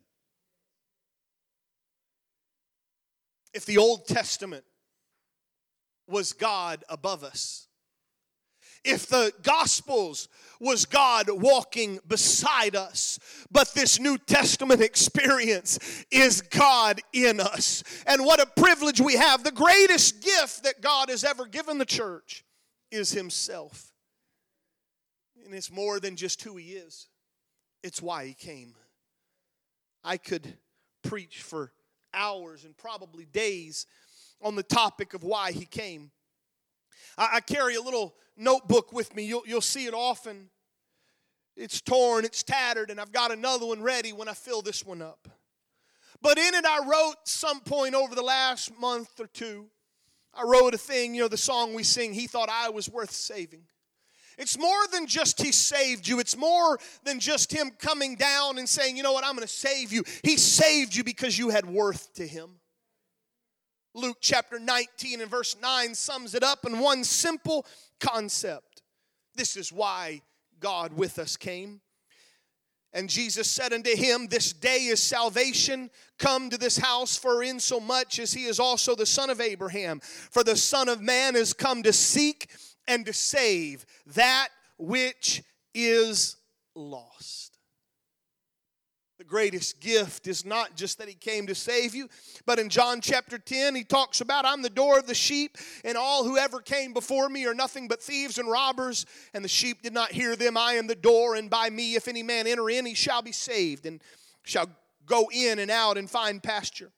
If 3.55 3.64
the 3.66 3.79
Old 3.79 4.07
Testament 4.07 4.64
was 6.09 6.33
God 6.33 6.85
above 6.88 7.25
us, 7.25 7.65
if 8.87 9.09
the 9.09 9.33
Gospels 9.42 10.29
was 10.61 10.87
God 10.87 11.29
walking 11.29 11.99
beside 12.07 12.75
us, 12.77 13.18
but 13.51 13.75
this 13.75 14.01
New 14.01 14.16
Testament 14.16 14.81
experience 14.81 16.05
is 16.11 16.40
God 16.40 17.01
in 17.12 17.40
us. 17.40 17.83
And 18.07 18.25
what 18.25 18.40
a 18.40 18.46
privilege 18.46 19.01
we 19.01 19.14
have. 19.14 19.44
The 19.44 19.53
greatest 19.53 20.22
gift 20.22 20.64
that 20.64 20.81
God 20.81 21.11
has 21.11 21.25
ever 21.25 21.46
given 21.46 21.79
the 21.79 21.85
church 21.85 22.44
is 22.90 23.11
Himself. 23.11 23.92
And 25.44 25.55
it's 25.55 25.70
more 25.70 26.01
than 26.01 26.16
just 26.16 26.42
who 26.42 26.57
He 26.57 26.72
is, 26.72 27.09
it's 27.83 28.01
why 28.01 28.27
He 28.27 28.35
came. 28.35 28.75
I 30.03 30.16
could 30.16 30.55
preach 31.03 31.42
for 31.42 31.72
hours 32.14 32.64
and 32.64 32.77
probably 32.77 33.27
days 33.27 33.87
on 34.42 34.55
the 34.55 34.62
topic 34.62 35.14
of 35.14 35.22
why 35.22 35.53
He 35.53 35.66
came. 35.66 36.11
I, 37.16 37.29
I 37.35 37.40
carry 37.40 37.74
a 37.76 37.81
little 37.81 38.14
notebook 38.37 38.92
with 38.92 39.14
me. 39.14 39.24
You'll, 39.24 39.42
you'll 39.46 39.61
see 39.61 39.87
it 39.87 39.94
often. 39.94 40.48
It's 41.57 41.81
torn, 41.81 42.24
it's 42.24 42.42
tattered, 42.42 42.90
and 42.90 43.00
I've 43.00 43.12
got 43.12 43.33
another 43.33 43.66
one 43.66 43.83
ready 43.83 44.12
when 44.12 44.29
I 44.29 44.35
fill 44.35 44.61
this 44.61 44.85
one 44.85 45.00
up. 45.00 45.29
But 46.20 46.38
in 46.38 46.55
it, 46.55 46.66
I 46.66 46.85
wrote 46.87 47.16
some 47.24 47.61
point 47.61 47.94
over 47.94 48.14
the 48.14 48.22
last 48.22 48.79
month 48.79 49.18
or 49.18 49.26
two. 49.26 49.66
I 50.35 50.42
wrote 50.42 50.74
a 50.74 50.79
thing, 50.79 51.14
you 51.14 51.22
know, 51.22 51.29
the 51.29 51.38
song 51.38 51.72
we 51.72 51.83
sing, 51.83 52.12
He 52.12 52.26
Thought 52.26 52.50
I 52.50 52.68
Was 52.68 52.90
Worth 52.90 53.11
Saving. 53.11 53.62
It's 54.37 54.59
more 54.59 54.87
than 54.92 55.07
just 55.07 55.40
He 55.40 55.50
saved 55.50 56.07
you. 56.07 56.20
It's 56.20 56.37
more 56.37 56.79
than 57.05 57.20
just 57.20 57.50
Him 57.50 57.70
coming 57.79 58.16
down 58.16 58.59
and 58.59 58.68
saying, 58.68 58.98
you 58.98 59.02
know 59.02 59.12
what, 59.12 59.24
I'm 59.24 59.35
going 59.35 59.46
to 59.46 59.52
save 59.52 59.92
you. 59.92 60.05
He 60.22 60.37
saved 60.37 60.94
you 60.94 61.05
because 61.05 61.38
you 61.38 61.48
had 61.48 61.64
worth 61.64 62.12
to 62.14 62.26
Him. 62.26 62.50
Luke 63.96 64.18
chapter 64.20 64.59
19 64.59 65.22
and 65.22 65.30
verse 65.30 65.56
9 65.61 65.94
sums 65.94 66.35
it 66.35 66.42
up 66.42 66.66
in 66.66 66.78
one 66.78 67.02
simple 67.02 67.64
concept. 67.98 68.82
This 69.35 69.56
is 69.56 69.72
why 69.72 70.20
God 70.61 70.92
with 70.92 71.18
us 71.18 71.38
came. 71.38 71.80
And 72.92 73.09
Jesus 73.09 73.50
said 73.50 73.72
unto 73.72 73.96
him, 73.96 74.26
This 74.26 74.52
day 74.52 74.85
is 74.87 75.02
salvation 75.02 75.90
come 76.18 76.50
to 76.50 76.59
this 76.59 76.76
house, 76.76 77.16
for 77.16 77.42
in 77.42 77.59
so 77.59 77.80
much 77.80 78.18
as 78.18 78.32
he 78.32 78.44
is 78.44 78.61
also 78.61 78.94
the 78.94 79.06
son 79.06 79.30
of 79.30 79.40
Abraham. 79.40 80.00
For 80.00 80.44
the 80.44 80.56
Son 80.56 80.88
of 80.88 81.00
Man 81.00 81.35
is 81.35 81.52
come 81.52 81.82
to 81.82 81.92
seek 81.92 82.50
and 82.87 83.04
to 83.06 83.12
save 83.12 83.85
that 84.14 84.48
which 84.78 85.42
is 85.74 86.37
lost 86.74 87.45
greatest 89.27 89.81
gift 89.81 90.27
is 90.27 90.45
not 90.45 90.77
just 90.77 90.99
that 90.99 91.09
he 91.09 91.15
came 91.15 91.47
to 91.47 91.55
save 91.55 91.95
you, 91.95 92.09
but 92.47 92.59
in 92.59 92.69
John 92.69 93.01
chapter 93.01 93.39
10, 93.39 93.75
he 93.75 93.85
talks 93.85 94.21
about, 94.21 94.45
I'm 94.45 94.62
the 94.62 94.71
door 94.71 94.99
of 94.99 95.07
the 95.07 95.15
sheep, 95.15 95.59
and 95.85 95.97
all 95.97 96.25
who 96.25 96.39
ever 96.39 96.61
came 96.61 96.93
before 96.93 97.29
me 97.29 97.47
are 97.47 97.55
nothing 97.55 97.89
but 97.89 98.03
thieves 98.03 98.39
and 98.39 98.51
robbers, 98.51 99.07
and 99.35 99.45
the 99.45 99.49
sheep 99.49 99.83
did 99.83 99.93
not 99.93 100.12
hear 100.12 100.37
them. 100.37 100.57
I 100.57 100.75
am 100.75 100.87
the 100.87 100.95
door, 100.95 101.35
and 101.35 101.51
by 101.51 101.71
me, 101.71 101.95
if 101.95 102.09
any 102.09 102.23
man 102.23 102.47
enter 102.47 102.71
in, 102.71 102.87
he 102.87 102.95
shall 102.95 103.23
be 103.23 103.33
saved, 103.33 103.87
and 103.87 104.03
shall 104.45 104.71
go 105.07 105.29
in 105.33 105.59
and 105.59 105.71
out 105.71 105.99
and 105.99 106.09
find 106.11 106.43
pasture. 106.43 106.91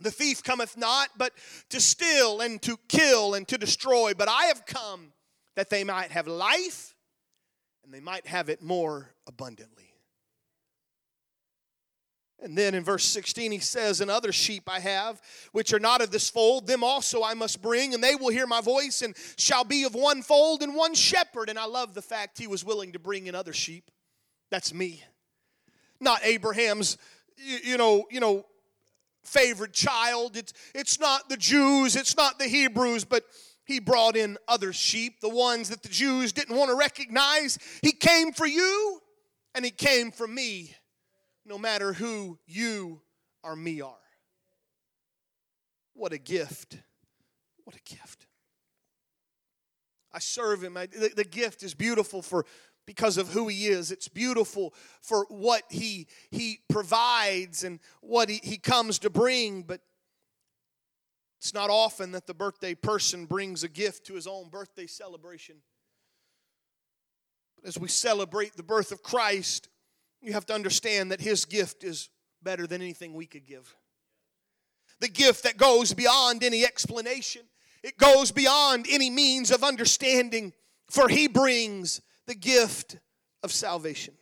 The 0.00 0.10
thief 0.10 0.42
cometh 0.42 0.76
not, 0.76 1.08
but 1.16 1.32
to 1.70 1.80
steal 1.80 2.40
and 2.40 2.62
to 2.62 2.78
kill 2.88 3.34
and 3.34 3.46
to 3.48 3.58
destroy. 3.58 4.14
But 4.14 4.28
I 4.28 4.44
have 4.44 4.64
come 4.64 5.12
that 5.56 5.70
they 5.70 5.82
might 5.82 6.12
have 6.12 6.28
life 6.28 6.94
and 7.82 7.92
they 7.92 8.00
might 8.00 8.26
have 8.26 8.48
it 8.48 8.62
more 8.62 9.10
abundantly. 9.26 9.87
And 12.40 12.56
then 12.56 12.74
in 12.74 12.84
verse 12.84 13.04
16, 13.04 13.50
he 13.50 13.58
says, 13.58 14.00
And 14.00 14.10
other 14.10 14.30
sheep 14.30 14.68
I 14.68 14.78
have, 14.78 15.20
which 15.52 15.72
are 15.72 15.80
not 15.80 16.00
of 16.00 16.12
this 16.12 16.30
fold, 16.30 16.68
them 16.68 16.84
also 16.84 17.24
I 17.24 17.34
must 17.34 17.60
bring, 17.60 17.94
and 17.94 18.02
they 18.02 18.14
will 18.14 18.28
hear 18.28 18.46
my 18.46 18.60
voice, 18.60 19.02
and 19.02 19.16
shall 19.36 19.64
be 19.64 19.84
of 19.84 19.94
one 19.94 20.22
fold 20.22 20.62
and 20.62 20.76
one 20.76 20.94
shepherd. 20.94 21.48
And 21.48 21.58
I 21.58 21.64
love 21.64 21.94
the 21.94 22.02
fact 22.02 22.38
he 22.38 22.46
was 22.46 22.64
willing 22.64 22.92
to 22.92 23.00
bring 23.00 23.26
in 23.26 23.34
other 23.34 23.52
sheep. 23.52 23.90
That's 24.50 24.72
me. 24.72 25.02
Not 26.00 26.20
Abraham's, 26.22 26.96
you 27.36 27.76
know, 27.76 28.06
you 28.08 28.20
know, 28.20 28.46
favorite 29.24 29.72
child. 29.72 30.36
It's, 30.36 30.52
it's 30.76 31.00
not 31.00 31.28
the 31.28 31.36
Jews, 31.36 31.96
it's 31.96 32.16
not 32.16 32.38
the 32.38 32.46
Hebrews, 32.46 33.04
but 33.04 33.24
he 33.64 33.80
brought 33.80 34.16
in 34.16 34.38
other 34.46 34.72
sheep, 34.72 35.20
the 35.20 35.28
ones 35.28 35.68
that 35.70 35.82
the 35.82 35.88
Jews 35.88 36.32
didn't 36.32 36.56
want 36.56 36.70
to 36.70 36.76
recognize. 36.76 37.58
He 37.82 37.92
came 37.92 38.32
for 38.32 38.46
you, 38.46 39.00
and 39.54 39.64
he 39.64 39.72
came 39.72 40.12
for 40.12 40.26
me 40.26 40.74
no 41.48 41.58
matter 41.58 41.92
who 41.92 42.38
you 42.46 43.00
or 43.42 43.56
me 43.56 43.80
are. 43.80 43.94
What 45.94 46.12
a 46.12 46.18
gift. 46.18 46.78
What 47.64 47.74
a 47.74 47.94
gift. 47.94 48.26
I 50.12 50.20
serve 50.20 50.62
him. 50.62 50.76
I, 50.76 50.86
the, 50.86 51.10
the 51.14 51.24
gift 51.24 51.62
is 51.62 51.74
beautiful 51.74 52.22
for 52.22 52.44
because 52.86 53.18
of 53.18 53.28
who 53.28 53.48
he 53.48 53.66
is. 53.66 53.92
It's 53.92 54.08
beautiful 54.08 54.72
for 55.02 55.26
what 55.28 55.62
he 55.68 56.06
he 56.30 56.60
provides 56.68 57.64
and 57.64 57.80
what 58.00 58.28
he, 58.28 58.40
he 58.42 58.56
comes 58.56 58.98
to 59.00 59.10
bring, 59.10 59.62
but 59.62 59.80
it's 61.38 61.52
not 61.52 61.70
often 61.70 62.12
that 62.12 62.26
the 62.26 62.34
birthday 62.34 62.74
person 62.74 63.26
brings 63.26 63.62
a 63.62 63.68
gift 63.68 64.06
to 64.06 64.14
his 64.14 64.26
own 64.26 64.48
birthday 64.48 64.86
celebration. 64.86 65.56
But 67.56 67.68
as 67.68 67.78
we 67.78 67.88
celebrate 67.88 68.56
the 68.56 68.62
birth 68.62 68.92
of 68.92 69.02
Christ, 69.02 69.68
you 70.20 70.32
have 70.32 70.46
to 70.46 70.54
understand 70.54 71.10
that 71.12 71.20
His 71.20 71.44
gift 71.44 71.84
is 71.84 72.08
better 72.42 72.66
than 72.66 72.82
anything 72.82 73.14
we 73.14 73.26
could 73.26 73.46
give. 73.46 73.74
The 75.00 75.08
gift 75.08 75.44
that 75.44 75.56
goes 75.56 75.92
beyond 75.92 76.42
any 76.42 76.64
explanation, 76.64 77.42
it 77.82 77.96
goes 77.98 78.32
beyond 78.32 78.86
any 78.90 79.10
means 79.10 79.50
of 79.50 79.62
understanding, 79.62 80.52
for 80.90 81.08
He 81.08 81.28
brings 81.28 82.00
the 82.26 82.34
gift 82.34 82.96
of 83.42 83.52
salvation. 83.52 84.14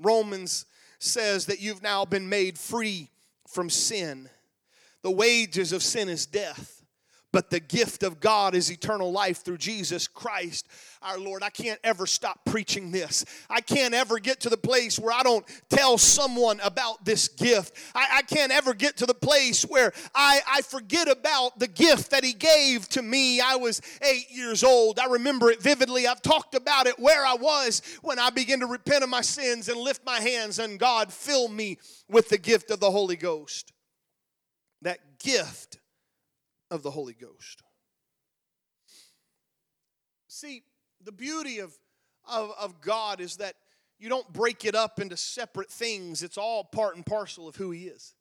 Romans 0.00 0.66
says 0.98 1.46
that 1.46 1.60
you've 1.60 1.82
now 1.82 2.04
been 2.04 2.28
made 2.28 2.58
free 2.58 3.10
from 3.46 3.70
sin. 3.70 4.28
The 5.02 5.10
wages 5.10 5.72
of 5.72 5.82
sin 5.82 6.08
is 6.08 6.26
death, 6.26 6.77
but 7.32 7.50
the 7.50 7.60
gift 7.60 8.02
of 8.02 8.20
God 8.20 8.54
is 8.54 8.70
eternal 8.70 9.12
life 9.12 9.44
through 9.44 9.58
Jesus 9.58 10.08
Christ 10.08 10.66
our 11.02 11.18
Lord. 11.18 11.42
I 11.42 11.50
can't 11.50 11.78
ever 11.84 12.06
stop 12.06 12.40
preaching 12.44 12.90
this. 12.90 13.24
I 13.48 13.60
can't 13.60 13.94
ever 13.94 14.18
get 14.18 14.40
to 14.40 14.48
the 14.48 14.56
place 14.56 14.98
where 14.98 15.12
I 15.12 15.22
don't 15.22 15.44
tell 15.68 15.98
someone 15.98 16.58
about 16.60 17.04
this 17.04 17.28
gift. 17.28 17.76
I, 17.94 18.18
I 18.18 18.22
can't 18.22 18.50
ever 18.50 18.74
get 18.74 18.96
to 18.98 19.06
the 19.06 19.14
place 19.14 19.62
where 19.62 19.92
I, 20.14 20.40
I 20.48 20.62
forget 20.62 21.08
about 21.08 21.58
the 21.58 21.68
gift 21.68 22.10
that 22.10 22.24
He 22.24 22.32
gave 22.32 22.88
to 22.90 23.02
me. 23.02 23.40
I 23.40 23.56
was 23.56 23.80
eight 24.02 24.30
years 24.30 24.64
old. 24.64 24.98
I 24.98 25.06
remember 25.06 25.50
it 25.50 25.62
vividly. 25.62 26.06
I've 26.06 26.22
talked 26.22 26.54
about 26.54 26.86
it 26.86 26.98
where 26.98 27.24
I 27.24 27.34
was 27.34 27.82
when 28.02 28.18
I 28.18 28.30
began 28.30 28.60
to 28.60 28.66
repent 28.66 29.04
of 29.04 29.10
my 29.10 29.20
sins 29.22 29.68
and 29.68 29.78
lift 29.78 30.04
my 30.04 30.20
hands, 30.20 30.58
and 30.58 30.78
God 30.78 31.12
fill 31.12 31.48
me 31.48 31.78
with 32.08 32.28
the 32.28 32.38
gift 32.38 32.70
of 32.70 32.80
the 32.80 32.90
Holy 32.90 33.16
Ghost. 33.16 33.72
That 34.82 35.18
gift 35.18 35.77
of 36.70 36.82
the 36.82 36.90
Holy 36.90 37.14
Ghost. 37.14 37.62
See, 40.28 40.62
the 41.02 41.12
beauty 41.12 41.58
of, 41.58 41.72
of, 42.28 42.52
of 42.58 42.80
God 42.80 43.20
is 43.20 43.36
that 43.36 43.54
you 43.98 44.08
don't 44.08 44.30
break 44.32 44.64
it 44.64 44.74
up 44.74 45.00
into 45.00 45.16
separate 45.16 45.70
things, 45.70 46.22
it's 46.22 46.38
all 46.38 46.62
part 46.64 46.94
and 46.94 47.04
parcel 47.04 47.48
of 47.48 47.56
who 47.56 47.70
He 47.70 47.84
is. 47.84 48.14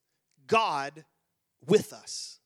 God 0.47 1.05
with 1.67 1.93
us. 1.93 2.39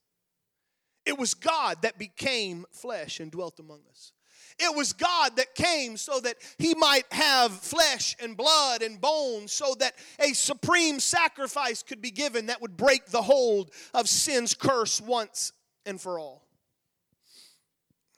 It 1.05 1.17
was 1.17 1.33
God 1.33 1.81
that 1.81 1.97
became 1.97 2.65
flesh 2.71 3.19
and 3.19 3.31
dwelt 3.31 3.59
among 3.59 3.81
us. 3.89 4.11
It 4.59 4.75
was 4.75 4.93
God 4.93 5.37
that 5.37 5.55
came 5.55 5.97
so 5.97 6.19
that 6.19 6.35
he 6.57 6.75
might 6.75 7.11
have 7.11 7.51
flesh 7.51 8.15
and 8.21 8.37
blood 8.37 8.81
and 8.81 8.99
bones, 8.99 9.51
so 9.51 9.75
that 9.79 9.95
a 10.19 10.33
supreme 10.33 10.99
sacrifice 10.99 11.81
could 11.81 12.01
be 12.01 12.11
given 12.11 12.47
that 12.47 12.61
would 12.61 12.77
break 12.77 13.07
the 13.07 13.21
hold 13.21 13.71
of 13.93 14.07
sin's 14.07 14.53
curse 14.53 15.01
once 15.01 15.53
and 15.85 15.99
for 15.99 16.19
all. 16.19 16.45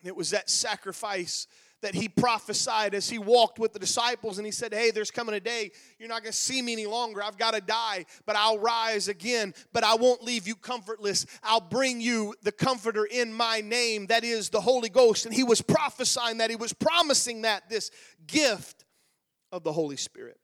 It 0.04 0.16
was 0.16 0.32
that 0.32 0.50
sacrifice 0.50 1.48
that 1.84 1.94
he 1.94 2.08
prophesied 2.08 2.96
as 2.96 3.10
he 3.10 3.20
walked 3.20 3.60
with 3.60 3.74
the 3.74 3.80
disciples 3.80 4.38
and 4.38 4.46
he 4.46 4.52
said, 4.52 4.74
Hey, 4.74 4.90
there's 4.90 5.12
coming 5.12 5.36
a 5.36 5.40
day 5.40 5.70
you're 6.00 6.10
not 6.10 6.24
going 6.24 6.32
to 6.32 6.38
see 6.38 6.62
me 6.62 6.74
any 6.74 6.86
longer. 6.86 7.22
I've 7.22 7.38
got 7.38 7.54
to 7.54 7.62
die, 7.62 8.06
but 8.26 8.36
I'll 8.36 8.58
rise 8.58 9.10
again. 9.10 9.54
But 9.74 9.84
I 9.84 9.96
won't 9.96 10.24
leave 10.24 10.48
you 10.48 10.56
comfortless. 10.56 11.26
I'll 11.44 11.62
bring 11.62 12.02
you 12.02 12.36
the 12.42 12.54
comforter 12.54 13.06
in 13.06 13.34
my 13.34 13.62
name, 13.62 14.08
that 14.08 14.24
is 14.24 14.50
the 14.50 14.62
Holy 14.62 14.90
Ghost. 14.90 15.26
And 15.26 15.36
he 15.36 15.44
was 15.44 15.62
prophesying 15.62 16.38
that, 16.38 16.50
he 16.50 16.56
was 16.56 16.74
promising 16.74 17.44
that, 17.44 17.70
this 17.70 17.92
gift 18.26 18.86
of 19.52 19.64
the 19.64 19.74
Holy 19.74 19.98
Spirit. 19.98 20.40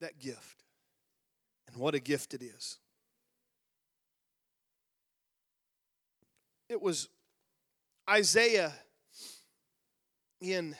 That 0.00 0.18
gift. 0.18 0.64
And 1.68 1.76
what 1.76 1.94
a 1.94 2.00
gift 2.00 2.34
it 2.34 2.42
is. 2.42 2.78
It 6.68 6.80
was 6.80 7.08
Isaiah 8.08 8.72
in 10.40 10.74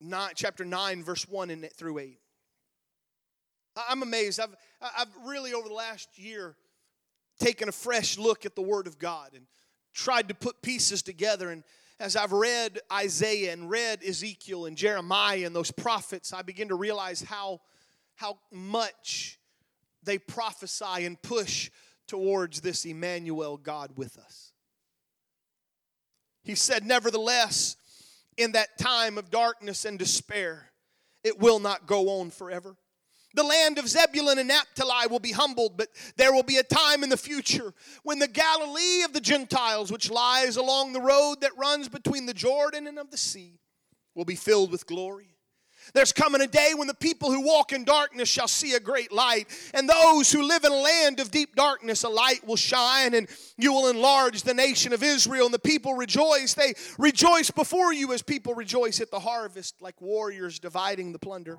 nine, 0.00 0.32
chapter 0.34 0.64
9, 0.64 1.04
verse 1.04 1.28
1 1.28 1.50
and 1.50 1.70
through 1.72 1.98
8. 1.98 2.18
I'm 3.88 4.02
amazed. 4.02 4.40
I've, 4.40 4.56
I've 4.80 5.08
really, 5.24 5.54
over 5.54 5.68
the 5.68 5.74
last 5.74 6.18
year, 6.18 6.56
taken 7.38 7.68
a 7.68 7.72
fresh 7.72 8.18
look 8.18 8.44
at 8.44 8.56
the 8.56 8.62
Word 8.62 8.88
of 8.88 8.98
God 8.98 9.30
and 9.34 9.46
tried 9.94 10.28
to 10.28 10.34
put 10.34 10.60
pieces 10.60 11.00
together. 11.00 11.50
And 11.50 11.62
as 12.00 12.16
I've 12.16 12.32
read 12.32 12.80
Isaiah 12.92 13.52
and 13.52 13.70
read 13.70 14.02
Ezekiel 14.04 14.66
and 14.66 14.76
Jeremiah 14.76 15.46
and 15.46 15.54
those 15.54 15.70
prophets, 15.70 16.32
I 16.32 16.42
begin 16.42 16.68
to 16.68 16.74
realize 16.74 17.22
how, 17.22 17.60
how 18.16 18.38
much 18.50 19.38
they 20.02 20.18
prophesy 20.18 21.04
and 21.06 21.20
push 21.22 21.70
towards 22.08 22.60
this 22.60 22.84
Emmanuel 22.84 23.56
God 23.56 23.92
with 23.96 24.18
us. 24.18 24.52
He 26.42 26.54
said, 26.54 26.84
Nevertheless, 26.84 27.76
in 28.36 28.52
that 28.52 28.78
time 28.78 29.18
of 29.18 29.30
darkness 29.30 29.84
and 29.84 29.98
despair, 29.98 30.70
it 31.22 31.38
will 31.38 31.60
not 31.60 31.86
go 31.86 32.20
on 32.20 32.30
forever. 32.30 32.76
The 33.34 33.42
land 33.42 33.78
of 33.78 33.88
Zebulun 33.88 34.38
and 34.38 34.48
Naphtali 34.48 35.06
will 35.08 35.18
be 35.18 35.32
humbled, 35.32 35.76
but 35.76 35.88
there 36.16 36.32
will 36.32 36.42
be 36.42 36.56
a 36.56 36.62
time 36.62 37.04
in 37.04 37.10
the 37.10 37.16
future 37.16 37.74
when 38.02 38.18
the 38.18 38.26
Galilee 38.26 39.02
of 39.04 39.12
the 39.12 39.20
Gentiles, 39.20 39.92
which 39.92 40.10
lies 40.10 40.56
along 40.56 40.92
the 40.92 41.00
road 41.00 41.42
that 41.42 41.56
runs 41.56 41.88
between 41.88 42.26
the 42.26 42.34
Jordan 42.34 42.86
and 42.86 42.98
of 42.98 43.10
the 43.10 43.18
sea, 43.18 43.60
will 44.14 44.24
be 44.24 44.34
filled 44.34 44.72
with 44.72 44.86
glory. 44.86 45.37
There's 45.94 46.12
coming 46.12 46.40
a 46.40 46.46
day 46.46 46.72
when 46.76 46.88
the 46.88 46.94
people 46.94 47.30
who 47.30 47.40
walk 47.40 47.72
in 47.72 47.84
darkness 47.84 48.28
shall 48.28 48.48
see 48.48 48.74
a 48.74 48.80
great 48.80 49.12
light, 49.12 49.48
and 49.74 49.88
those 49.88 50.30
who 50.30 50.42
live 50.42 50.64
in 50.64 50.72
a 50.72 50.76
land 50.76 51.20
of 51.20 51.30
deep 51.30 51.54
darkness, 51.54 52.04
a 52.04 52.08
light 52.08 52.46
will 52.46 52.56
shine, 52.56 53.14
and 53.14 53.28
you 53.56 53.72
will 53.72 53.88
enlarge 53.88 54.42
the 54.42 54.54
nation 54.54 54.92
of 54.92 55.02
Israel. 55.02 55.46
And 55.46 55.54
the 55.54 55.58
people 55.58 55.94
rejoice. 55.94 56.54
They 56.54 56.74
rejoice 56.98 57.50
before 57.50 57.92
you 57.92 58.12
as 58.12 58.22
people 58.22 58.54
rejoice 58.54 59.00
at 59.00 59.10
the 59.10 59.20
harvest, 59.20 59.80
like 59.80 60.00
warriors 60.00 60.58
dividing 60.58 61.12
the 61.12 61.18
plunder. 61.18 61.58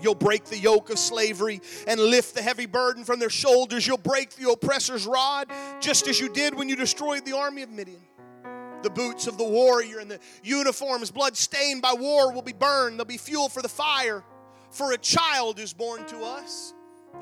You'll 0.00 0.14
break 0.14 0.44
the 0.44 0.58
yoke 0.58 0.90
of 0.90 0.98
slavery 0.98 1.60
and 1.86 2.00
lift 2.00 2.34
the 2.34 2.42
heavy 2.42 2.66
burden 2.66 3.04
from 3.04 3.18
their 3.18 3.30
shoulders. 3.30 3.86
You'll 3.86 3.98
break 3.98 4.30
the 4.30 4.50
oppressor's 4.50 5.06
rod, 5.06 5.48
just 5.80 6.06
as 6.06 6.20
you 6.20 6.28
did 6.28 6.54
when 6.54 6.68
you 6.68 6.76
destroyed 6.76 7.24
the 7.24 7.36
army 7.36 7.62
of 7.62 7.70
Midian. 7.70 8.07
The 8.82 8.90
boots 8.90 9.26
of 9.26 9.38
the 9.38 9.44
warrior 9.44 9.98
and 9.98 10.10
the 10.10 10.20
uniforms, 10.42 11.10
blood 11.10 11.36
stained 11.36 11.82
by 11.82 11.94
war, 11.94 12.32
will 12.32 12.42
be 12.42 12.52
burned. 12.52 12.98
They'll 12.98 13.04
be 13.04 13.18
fuel 13.18 13.48
for 13.48 13.62
the 13.62 13.68
fire. 13.68 14.24
For 14.70 14.92
a 14.92 14.98
child 14.98 15.58
is 15.58 15.72
born 15.72 16.04
to 16.06 16.18
us, 16.18 16.74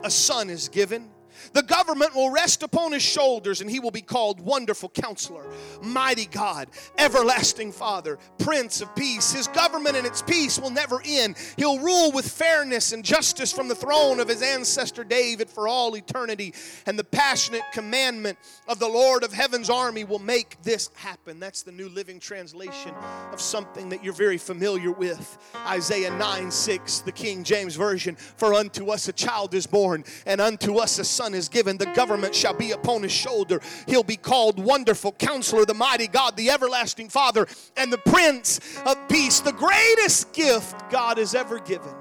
a 0.02 0.10
son 0.10 0.50
is 0.50 0.68
given 0.68 1.10
the 1.52 1.62
government 1.62 2.14
will 2.14 2.30
rest 2.30 2.62
upon 2.62 2.92
his 2.92 3.02
shoulders, 3.02 3.60
and 3.60 3.70
he 3.70 3.80
will 3.80 3.90
be 3.90 4.02
called 4.02 4.40
Wonderful 4.40 4.90
Counselor, 4.90 5.44
Mighty 5.82 6.26
God, 6.26 6.68
Everlasting 6.98 7.72
Father, 7.72 8.18
Prince 8.38 8.80
of 8.80 8.94
Peace. 8.94 9.32
His 9.32 9.48
government 9.48 9.96
and 9.96 10.06
its 10.06 10.22
peace 10.22 10.58
will 10.58 10.70
never 10.70 11.00
end. 11.04 11.36
He'll 11.56 11.78
rule 11.78 12.12
with 12.12 12.30
fairness 12.30 12.92
and 12.92 13.04
justice 13.04 13.52
from 13.52 13.68
the 13.68 13.74
throne 13.74 14.20
of 14.20 14.28
his 14.28 14.42
ancestor 14.42 15.04
David 15.04 15.48
for 15.48 15.68
all 15.68 15.96
eternity. 15.96 16.54
And 16.86 16.98
the 16.98 17.04
passionate 17.04 17.62
commandment 17.72 18.38
of 18.68 18.78
the 18.78 18.88
Lord 18.88 19.24
of 19.24 19.32
Heaven's 19.32 19.70
army 19.70 20.04
will 20.04 20.18
make 20.18 20.60
this 20.62 20.90
happen. 20.94 21.40
That's 21.40 21.62
the 21.62 21.72
New 21.72 21.88
Living 21.88 22.20
Translation 22.20 22.94
of 23.32 23.40
something 23.40 23.88
that 23.88 24.02
you're 24.02 24.12
very 24.12 24.38
familiar 24.38 24.90
with 24.90 25.38
Isaiah 25.66 26.10
9 26.10 26.50
6, 26.50 27.00
the 27.00 27.12
King 27.12 27.44
James 27.44 27.76
Version. 27.76 28.16
For 28.16 28.54
unto 28.54 28.90
us 28.90 29.08
a 29.08 29.12
child 29.12 29.54
is 29.54 29.66
born, 29.66 30.04
and 30.26 30.40
unto 30.40 30.76
us 30.76 30.98
a 30.98 31.04
son 31.04 31.25
son 31.26 31.34
is 31.34 31.48
given, 31.48 31.76
the 31.76 31.86
government 31.86 32.34
shall 32.34 32.54
be 32.54 32.70
upon 32.70 33.02
his 33.02 33.10
shoulder. 33.10 33.60
He'll 33.88 34.04
be 34.04 34.16
called 34.16 34.60
Wonderful 34.60 35.12
Counselor, 35.12 35.64
the 35.64 35.74
Mighty 35.74 36.06
God, 36.06 36.36
the 36.36 36.50
Everlasting 36.50 37.08
Father, 37.08 37.48
and 37.76 37.92
the 37.92 37.98
Prince 37.98 38.60
of 38.86 38.96
Peace. 39.08 39.40
The 39.40 39.52
greatest 39.52 40.32
gift 40.32 40.88
God 40.88 41.18
has 41.18 41.34
ever 41.34 41.58
given 41.58 41.92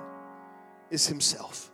is 0.92 1.08
Himself. 1.08 1.72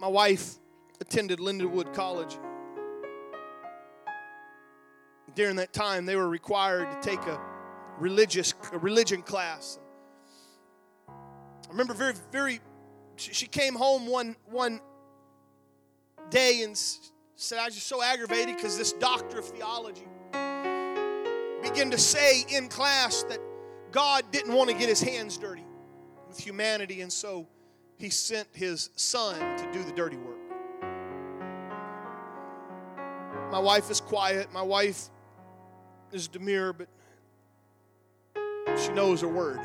My 0.00 0.08
wife 0.08 0.54
attended 1.00 1.38
Lindenwood 1.38 1.92
College. 1.92 2.38
During 5.34 5.56
that 5.56 5.74
time, 5.74 6.06
they 6.06 6.16
were 6.16 6.28
required 6.28 6.90
to 6.90 7.06
take 7.06 7.20
a 7.26 7.38
religious 7.98 8.54
a 8.72 8.78
religion 8.78 9.20
class. 9.20 9.78
I 11.66 11.70
remember 11.70 11.94
very, 11.94 12.14
very, 12.30 12.60
she 13.16 13.46
came 13.46 13.74
home 13.74 14.06
one, 14.06 14.36
one 14.46 14.80
day 16.30 16.62
and 16.62 16.76
said, 17.36 17.58
I 17.58 17.66
was 17.66 17.74
just 17.74 17.86
so 17.86 18.02
aggravated 18.02 18.56
because 18.56 18.78
this 18.78 18.92
doctor 18.92 19.38
of 19.38 19.44
theology 19.46 20.06
began 21.62 21.90
to 21.90 21.98
say 21.98 22.44
in 22.48 22.68
class 22.68 23.24
that 23.24 23.40
God 23.90 24.24
didn't 24.30 24.52
want 24.52 24.70
to 24.70 24.76
get 24.76 24.88
his 24.88 25.00
hands 25.00 25.36
dirty 25.36 25.64
with 26.28 26.38
humanity, 26.38 27.00
and 27.00 27.12
so 27.12 27.46
he 27.98 28.10
sent 28.10 28.48
his 28.52 28.90
son 28.96 29.38
to 29.58 29.72
do 29.72 29.82
the 29.82 29.92
dirty 29.92 30.16
work. 30.16 30.36
My 33.50 33.58
wife 33.58 33.90
is 33.90 34.00
quiet. 34.00 34.52
My 34.52 34.62
wife 34.62 35.08
is 36.12 36.28
demure, 36.28 36.72
but 36.72 36.88
she 38.76 38.90
knows 38.92 39.20
her 39.22 39.28
word. 39.28 39.60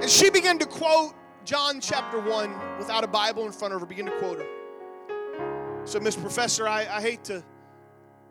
And 0.00 0.08
she 0.08 0.30
began 0.30 0.58
to 0.58 0.66
quote 0.66 1.14
John 1.44 1.80
chapter 1.80 2.20
1 2.20 2.78
without 2.78 3.04
a 3.04 3.08
Bible 3.08 3.46
in 3.46 3.52
front 3.52 3.74
of 3.74 3.80
her, 3.80 3.86
begin 3.86 4.06
to 4.06 4.18
quote 4.18 4.38
her. 4.38 4.46
So, 5.84 5.98
Miss 5.98 6.14
Professor, 6.14 6.68
I, 6.68 6.80
I 6.82 7.00
hate 7.00 7.24
to, 7.24 7.42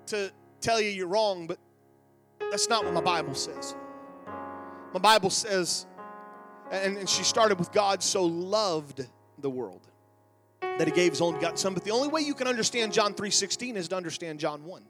to 0.08 0.32
tell 0.62 0.80
you 0.80 0.90
you're 0.90 1.08
wrong, 1.08 1.48
but 1.48 1.58
that's 2.52 2.70
not 2.70 2.86
what 2.86 2.94
my 2.94 3.02
Bible 3.02 3.34
says. 3.34 3.76
My 4.94 5.00
Bible 5.00 5.30
says, 5.30 5.86
and, 6.72 6.98
and 6.98 7.10
she 7.10 7.24
started 7.24 7.60
with 7.60 7.72
God 7.72 8.02
so 8.02 8.24
loved 8.24 9.06
the 9.40 9.50
world 9.50 9.88
that 10.62 10.88
he 10.88 10.92
gave 10.92 11.12
his 11.12 11.22
only 11.22 11.38
begotten 11.40 11.58
son. 11.58 11.74
But 11.74 11.84
the 11.84 11.92
only 11.92 12.08
way 12.08 12.22
you 12.22 12.34
can 12.34 12.48
understand 12.48 12.94
John 12.94 13.14
3.16 13.14 13.76
is 13.76 13.88
to 13.90 13.96
understand 13.96 14.40
John 14.40 14.64
1. 14.64 14.84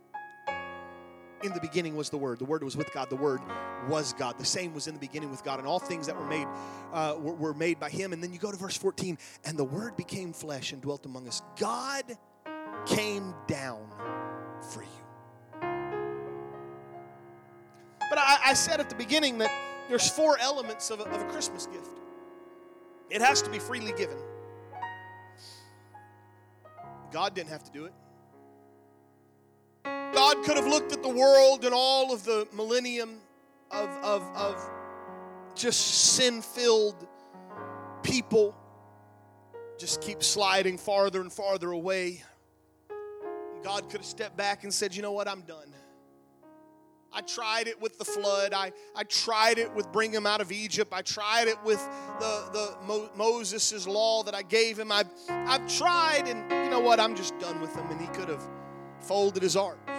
In 1.43 1.53
the 1.53 1.59
beginning 1.59 1.95
was 1.95 2.09
the 2.09 2.17
Word. 2.17 2.39
The 2.39 2.45
Word 2.45 2.63
was 2.63 2.75
with 2.75 2.91
God. 2.93 3.09
The 3.09 3.15
Word 3.15 3.41
was 3.87 4.13
God. 4.13 4.39
The 4.39 4.45
same 4.45 4.73
was 4.73 4.87
in 4.87 4.93
the 4.95 4.99
beginning 4.99 5.29
with 5.29 5.43
God. 5.43 5.59
And 5.59 5.67
all 5.67 5.79
things 5.79 6.07
that 6.07 6.17
were 6.17 6.25
made 6.25 6.47
uh, 6.91 7.15
were, 7.19 7.33
were 7.33 7.53
made 7.53 7.79
by 7.79 7.89
Him. 7.89 8.11
And 8.11 8.23
then 8.23 8.33
you 8.33 8.39
go 8.39 8.51
to 8.51 8.57
verse 8.57 8.75
14, 8.75 9.17
and 9.45 9.57
the 9.57 9.63
Word 9.63 9.95
became 9.95 10.33
flesh 10.33 10.73
and 10.73 10.81
dwelt 10.81 11.05
among 11.05 11.27
us. 11.27 11.41
God 11.59 12.03
came 12.87 13.35
down 13.47 13.87
for 14.71 14.81
you. 14.81 14.89
But 18.09 18.17
I, 18.17 18.37
I 18.45 18.53
said 18.53 18.79
at 18.79 18.89
the 18.89 18.95
beginning 18.95 19.37
that 19.39 19.51
there's 19.89 20.09
four 20.09 20.37
elements 20.39 20.89
of 20.89 21.01
a, 21.01 21.03
of 21.03 21.21
a 21.21 21.25
Christmas 21.25 21.67
gift. 21.67 21.99
It 23.09 23.21
has 23.21 23.41
to 23.43 23.49
be 23.49 23.59
freely 23.59 23.93
given. 23.93 24.17
God 27.11 27.33
didn't 27.33 27.49
have 27.49 27.63
to 27.63 27.71
do 27.71 27.85
it. 27.85 27.93
God 30.37 30.45
could 30.45 30.57
have 30.57 30.67
looked 30.67 30.91
at 30.91 31.01
the 31.01 31.09
world 31.09 31.65
and 31.65 31.73
all 31.73 32.13
of 32.13 32.23
the 32.23 32.47
millennium 32.53 33.17
of, 33.71 33.89
of, 34.03 34.21
of 34.35 34.69
just 35.55 36.13
sin 36.15 36.41
filled 36.41 37.07
people 38.03 38.55
just 39.79 40.01
keep 40.01 40.23
sliding 40.23 40.77
farther 40.77 41.21
and 41.21 41.31
farther 41.31 41.71
away. 41.71 42.23
God 43.63 43.89
could 43.89 43.99
have 43.99 44.05
stepped 44.05 44.37
back 44.37 44.63
and 44.63 44.73
said, 44.73 44.95
You 44.95 45.01
know 45.01 45.11
what? 45.11 45.27
I'm 45.27 45.41
done. 45.41 45.73
I 47.11 47.21
tried 47.21 47.67
it 47.67 47.81
with 47.81 47.97
the 47.97 48.05
flood. 48.05 48.53
I, 48.53 48.71
I 48.95 49.03
tried 49.03 49.57
it 49.57 49.73
with 49.73 49.91
bringing 49.91 50.17
him 50.17 50.25
out 50.27 50.41
of 50.41 50.51
Egypt. 50.51 50.93
I 50.93 51.01
tried 51.01 51.47
it 51.47 51.57
with 51.63 51.79
the, 52.19 52.49
the 52.53 52.77
Mo, 52.85 53.09
Moses' 53.15 53.87
law 53.87 54.23
that 54.23 54.35
I 54.35 54.43
gave 54.43 54.77
him. 54.77 54.91
I've, 54.91 55.09
I've 55.29 55.67
tried, 55.67 56.27
and 56.27 56.51
you 56.51 56.69
know 56.69 56.79
what? 56.79 56.99
I'm 56.99 57.15
just 57.15 57.37
done 57.39 57.59
with 57.59 57.75
him. 57.75 57.89
And 57.89 57.99
he 57.99 58.07
could 58.07 58.29
have 58.29 58.47
folded 58.99 59.41
his 59.41 59.55
arms 59.55 59.96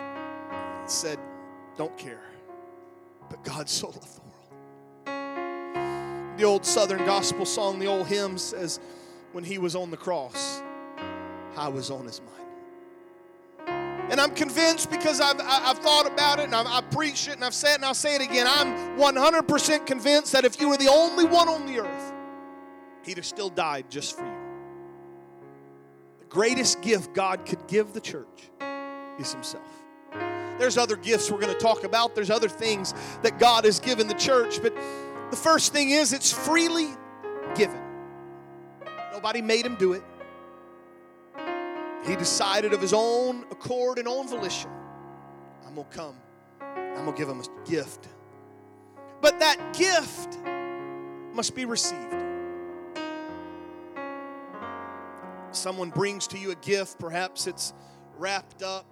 said, 0.91 1.19
Don't 1.77 1.97
care. 1.97 2.23
But 3.29 3.45
God 3.45 3.69
so 3.69 3.89
loved 3.89 4.17
the 4.17 4.21
world. 4.21 4.33
The 6.39 6.45
old 6.45 6.65
Southern 6.65 7.05
gospel 7.05 7.45
song, 7.45 7.79
the 7.79 7.87
old 7.87 8.07
hymn 8.07 8.39
says, 8.39 8.81
When 9.33 9.45
he 9.45 9.59
was 9.59 9.75
on 9.75 9.91
the 9.91 9.97
cross, 9.97 10.63
I 11.57 11.69
was 11.69 11.91
on 11.91 12.07
his 12.07 12.21
mind. 12.21 12.35
And 14.11 14.21
I'm 14.21 14.35
convinced 14.35 14.91
because 14.91 15.21
I've, 15.21 15.39
I've 15.41 15.79
thought 15.79 16.07
about 16.07 16.39
it 16.39 16.45
and 16.45 16.55
I've, 16.55 16.67
I've 16.67 16.91
preached 16.91 17.29
it 17.29 17.35
and 17.35 17.45
I've 17.45 17.53
said 17.53 17.73
it 17.73 17.75
and 17.77 17.85
I'll 17.85 17.95
say 17.95 18.15
it 18.15 18.23
again. 18.23 18.47
I'm 18.49 18.99
100% 18.99 19.87
convinced 19.87 20.33
that 20.33 20.47
if 20.47 20.59
you 20.61 20.71
were 20.71 20.79
the 20.79 20.89
only 20.89 21.27
one 21.27 21.49
on 21.49 21.67
the 21.67 21.81
earth, 21.81 22.13
he'd 23.05 23.19
have 23.19 23.27
still 23.27 23.51
died 23.51 23.91
just 23.91 24.17
for 24.17 24.25
you. 24.25 24.33
The 26.21 26.27
greatest 26.27 26.81
gift 26.81 27.13
God 27.13 27.45
could 27.45 27.67
give 27.67 27.93
the 27.93 28.01
church 28.01 28.49
is 29.19 29.33
himself. 29.33 29.88
There's 30.59 30.77
other 30.77 30.97
gifts 30.97 31.31
we're 31.31 31.41
going 31.41 31.53
to 31.53 31.59
talk 31.59 31.85
about, 31.85 32.15
there's 32.15 32.31
other 32.31 32.49
things 32.49 32.95
that 33.23 33.39
God 33.39 33.65
has 33.65 33.79
given 33.79 34.09
the 34.09 34.15
church, 34.15 34.61
but 34.61 34.75
the 35.31 35.37
first 35.37 35.73
thing 35.73 35.91
is 35.91 36.13
it's 36.13 36.33
freely 36.33 36.89
given. 37.55 37.81
Nobody 39.13 39.43
made 39.43 39.65
him 39.65 39.77
do 39.77 39.93
it. 39.93 40.03
He 42.07 42.17
decided 42.17 42.73
of 42.73 42.81
his 42.81 42.93
own 42.93 43.45
accord 43.51 43.99
and 43.99 44.09
own 44.09 44.29
volition 44.29 44.71
I'm 45.67 45.75
going 45.75 45.87
to 45.87 45.97
come, 45.97 46.17
I'm 46.61 47.05
going 47.05 47.13
to 47.13 47.19
give 47.19 47.29
him 47.29 47.41
a 47.41 47.69
gift. 47.69 48.09
But 49.21 49.39
that 49.41 49.75
gift 49.77 50.39
must 51.35 51.55
be 51.55 51.67
received. 51.67 52.15
Someone 55.53 55.91
brings 55.91 56.27
to 56.29 56.39
you 56.39 56.53
a 56.53 56.55
gift, 56.55 56.99
perhaps 56.99 57.47
it's 57.47 57.75
wrapped 58.17 58.63
up. 58.63 58.87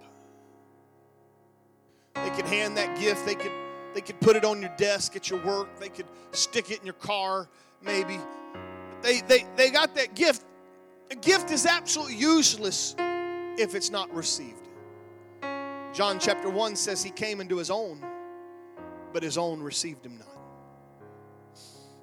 They 2.24 2.30
could 2.30 2.46
hand 2.46 2.76
that 2.76 2.98
gift, 2.98 3.26
they 3.26 3.34
could 3.34 3.52
they 3.94 4.00
could 4.02 4.20
put 4.20 4.36
it 4.36 4.44
on 4.44 4.60
your 4.60 4.74
desk 4.76 5.16
at 5.16 5.30
your 5.30 5.42
work, 5.42 5.80
they 5.80 5.88
could 5.88 6.06
stick 6.32 6.70
it 6.70 6.80
in 6.80 6.84
your 6.84 6.94
car, 6.94 7.48
maybe. 7.82 8.18
They 9.02 9.20
they 9.22 9.46
they 9.56 9.70
got 9.70 9.94
that 9.94 10.14
gift. 10.14 10.44
A 11.10 11.14
gift 11.14 11.50
is 11.50 11.66
absolutely 11.66 12.16
useless 12.16 12.96
if 12.98 13.74
it's 13.74 13.90
not 13.90 14.12
received. 14.14 14.68
John 15.92 16.18
chapter 16.18 16.50
1 16.50 16.76
says 16.76 17.02
he 17.02 17.10
came 17.10 17.40
into 17.40 17.56
his 17.56 17.70
own, 17.70 18.04
but 19.12 19.22
his 19.22 19.38
own 19.38 19.62
received 19.62 20.04
him 20.04 20.18
not. 20.18 20.36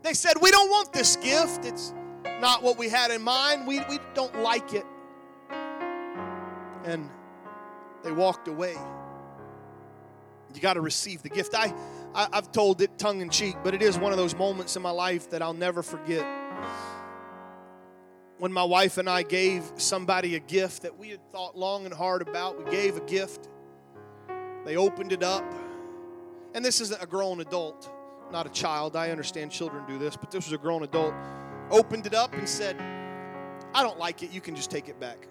They 0.04 0.13
said, 0.13 0.34
We 0.41 0.52
don't 0.52 0.69
want 0.69 0.93
this 0.93 1.15
gift. 1.15 1.65
It's 1.65 1.93
not 2.41 2.62
what 2.62 2.78
we 2.78 2.89
had 2.89 3.12
in 3.12 3.21
mind. 3.21 3.65
We, 3.65 3.80
we 3.89 3.99
don't 4.13 4.36
like 4.39 4.73
it. 4.73 4.86
And 6.84 7.10
they 8.04 8.12
walked 8.12 8.47
away. 8.47 8.76
You 10.55 10.61
got 10.61 10.73
to 10.73 10.81
receive 10.81 11.23
the 11.23 11.29
gift. 11.29 11.55
I, 11.55 11.73
I, 12.13 12.27
have 12.33 12.51
told 12.51 12.81
it 12.81 12.97
tongue 12.97 13.21
in 13.21 13.29
cheek, 13.29 13.55
but 13.63 13.73
it 13.73 13.81
is 13.81 13.97
one 13.97 14.11
of 14.11 14.17
those 14.17 14.35
moments 14.35 14.75
in 14.75 14.81
my 14.81 14.91
life 14.91 15.29
that 15.31 15.41
I'll 15.41 15.53
never 15.53 15.81
forget 15.81 16.25
when 18.37 18.51
my 18.51 18.63
wife 18.63 18.97
and 18.97 19.09
I 19.09 19.23
gave 19.23 19.63
somebody 19.77 20.35
a 20.35 20.39
gift 20.39 20.81
that 20.81 20.97
we 20.97 21.09
had 21.09 21.31
thought 21.31 21.57
long 21.57 21.85
and 21.85 21.93
hard 21.93 22.21
about. 22.21 22.63
We 22.63 22.69
gave 22.69 22.97
a 22.97 23.01
gift, 23.01 23.47
they 24.65 24.75
opened 24.75 25.11
it 25.11 25.23
up, 25.23 25.45
and 26.53 26.63
this 26.63 26.81
isn't 26.81 27.01
a 27.01 27.05
grown 27.05 27.39
adult, 27.39 27.89
not 28.31 28.45
a 28.45 28.49
child. 28.49 28.95
I 28.95 29.11
understand 29.11 29.51
children 29.51 29.83
do 29.87 29.97
this, 29.97 30.15
but 30.15 30.29
this 30.29 30.45
was 30.45 30.53
a 30.53 30.57
grown 30.57 30.83
adult. 30.83 31.13
Opened 31.71 32.05
it 32.05 32.13
up 32.13 32.33
and 32.33 32.47
said, 32.47 32.79
I 33.73 33.81
don't 33.81 33.97
like 33.97 34.23
it. 34.23 34.31
You 34.31 34.41
can 34.41 34.55
just 34.55 34.69
take 34.69 34.89
it 34.89 34.99
back. 34.99 35.27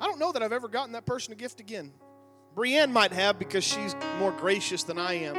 I 0.00 0.06
don't 0.06 0.18
know 0.18 0.32
that 0.32 0.42
I've 0.42 0.52
ever 0.52 0.68
gotten 0.68 0.92
that 0.92 1.06
person 1.06 1.32
a 1.32 1.36
gift 1.36 1.60
again. 1.60 1.92
Brienne 2.56 2.90
might 2.90 3.12
have 3.12 3.38
because 3.38 3.62
she's 3.62 3.94
more 4.18 4.32
gracious 4.32 4.82
than 4.82 4.98
I 4.98 5.12
am, 5.12 5.34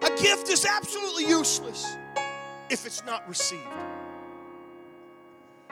but 0.00 0.12
a 0.12 0.20
gift 0.20 0.48
is 0.48 0.66
absolutely 0.66 1.24
useless 1.24 1.96
if 2.68 2.84
it's 2.84 3.04
not 3.06 3.26
received. 3.28 3.62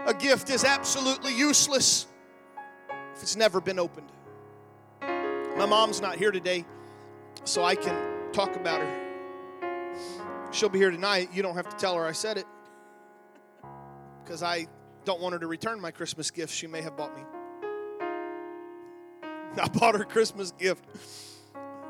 A 0.06 0.14
gift 0.14 0.48
is 0.48 0.62
absolutely 0.62 1.36
useless 1.36 2.06
if 3.16 3.22
it's 3.22 3.34
never 3.34 3.60
been 3.60 3.80
opened. 3.80 4.12
My 5.00 5.66
mom's 5.66 6.00
not 6.00 6.16
here 6.16 6.30
today, 6.30 6.64
so 7.42 7.64
I 7.64 7.74
can 7.74 8.32
talk 8.32 8.54
about 8.54 8.80
her. 8.80 10.50
She'll 10.52 10.68
be 10.68 10.78
here 10.78 10.92
tonight. 10.92 11.30
You 11.34 11.42
don't 11.42 11.56
have 11.56 11.68
to 11.68 11.76
tell 11.76 11.96
her 11.96 12.06
I 12.06 12.12
said 12.12 12.38
it 12.38 12.46
because 14.22 14.44
I 14.44 14.68
don't 15.04 15.20
want 15.20 15.32
her 15.32 15.40
to 15.40 15.48
return 15.48 15.80
my 15.80 15.90
Christmas 15.90 16.30
gift 16.30 16.54
she 16.54 16.68
may 16.68 16.80
have 16.80 16.96
bought 16.96 17.16
me. 17.16 17.24
I 19.60 19.68
bought 19.68 19.94
her 19.94 20.04
Christmas 20.04 20.52
gift, 20.52 20.84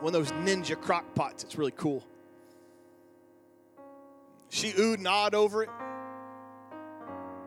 one 0.01 0.15
of 0.15 0.21
those 0.21 0.33
ninja 0.33 0.81
crock 0.81 1.15
pots. 1.15 1.45
It's 1.45 1.57
really 1.57 1.73
cool. 1.73 2.05
She 4.49 4.73
oohed 4.73 4.99
and 4.99 5.09
awed 5.09 5.35
over 5.35 5.63
it. 5.63 5.71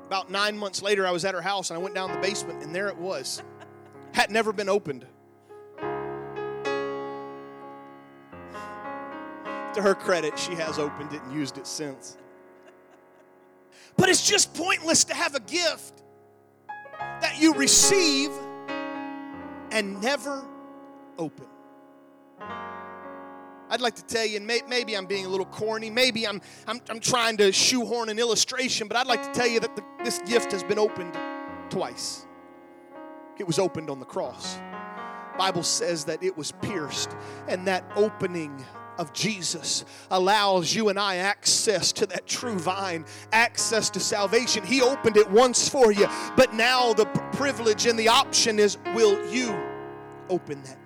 About 0.08 0.30
nine 0.30 0.58
months 0.58 0.82
later, 0.82 1.06
I 1.06 1.12
was 1.12 1.26
at 1.26 1.34
her 1.34 1.42
house 1.42 1.70
and 1.70 1.78
I 1.78 1.82
went 1.82 1.96
down 1.96 2.12
the 2.12 2.20
basement, 2.20 2.64
and 2.64 2.74
there 2.74 2.88
it 2.88 2.98
was. 2.98 3.44
Had 4.14 4.32
never 4.32 4.54
been 4.54 4.70
opened. 4.70 5.06
To 9.74 9.82
her 9.82 9.94
credit, 9.94 10.40
she 10.40 10.54
has 10.54 10.80
opened 10.80 11.12
it 11.12 11.22
and 11.24 11.34
used 11.34 11.58
it 11.58 11.68
since. 11.68 12.18
But 13.98 14.10
it's 14.10 14.26
just 14.26 14.54
pointless 14.54 15.04
to 15.06 15.14
have 15.14 15.36
a 15.36 15.42
gift 15.42 16.02
that 16.98 17.36
you 17.40 17.54
receive 17.54 18.32
and 19.76 20.02
never 20.02 20.48
open. 21.18 21.46
I'd 23.70 23.82
like 23.82 23.96
to 23.96 24.06
tell 24.06 24.26
you, 24.26 24.38
and 24.38 24.48
may, 24.48 24.62
maybe 24.70 24.96
I'm 24.96 25.06
being 25.06 25.26
a 25.26 25.30
little 25.30 25.46
corny, 25.46 25.90
maybe 25.90 26.26
I'm, 26.26 26.40
I'm, 26.66 26.80
I'm 26.90 27.02
trying 27.02 27.36
to 27.38 27.52
shoehorn 27.52 28.08
an 28.08 28.18
illustration, 28.18 28.88
but 28.88 28.96
I'd 28.96 29.08
like 29.08 29.22
to 29.24 29.32
tell 29.38 29.48
you 29.48 29.60
that 29.60 29.76
the, 29.76 29.84
this 30.04 30.20
gift 30.20 30.54
has 30.54 30.64
been 30.64 30.80
opened 30.80 31.18
twice. 31.70 32.26
It 33.38 33.46
was 33.46 33.60
opened 33.60 33.90
on 33.90 34.00
the 34.00 34.06
cross. 34.06 34.58
Bible 35.38 35.64
says 35.64 36.06
that 36.06 36.24
it 36.24 36.38
was 36.38 36.54
pierced, 36.62 37.14
and 37.50 37.68
that 37.68 37.84
opening 37.98 38.64
of 38.98 39.14
Jesus 39.14 39.86
allows 40.12 40.74
you 40.74 40.90
and 40.90 41.00
I 41.00 41.18
access 41.18 41.92
to 41.94 42.06
that 42.08 42.28
true 42.28 42.58
vine, 42.58 43.06
access 43.32 43.90
to 43.92 44.00
salvation. 44.00 44.66
He 44.66 44.82
opened 44.82 45.18
it 45.18 45.30
once 45.30 45.68
for 45.68 45.92
you, 45.92 46.08
but 46.36 46.54
now 46.54 46.94
the 46.94 47.06
privilege 47.34 47.86
and 47.86 47.98
the 47.98 48.08
option 48.08 48.60
is 48.60 48.78
will 48.94 49.30
you 49.32 49.56
open 50.30 50.62
that 50.64 50.78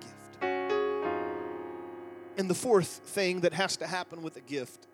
and 2.40 2.48
the 2.48 2.54
fourth 2.54 2.88
thing 3.04 3.40
that 3.40 3.52
has 3.52 3.76
to 3.76 3.86
happen 3.86 4.22
with 4.22 4.34
a 4.36 4.40
gift, 4.40 4.86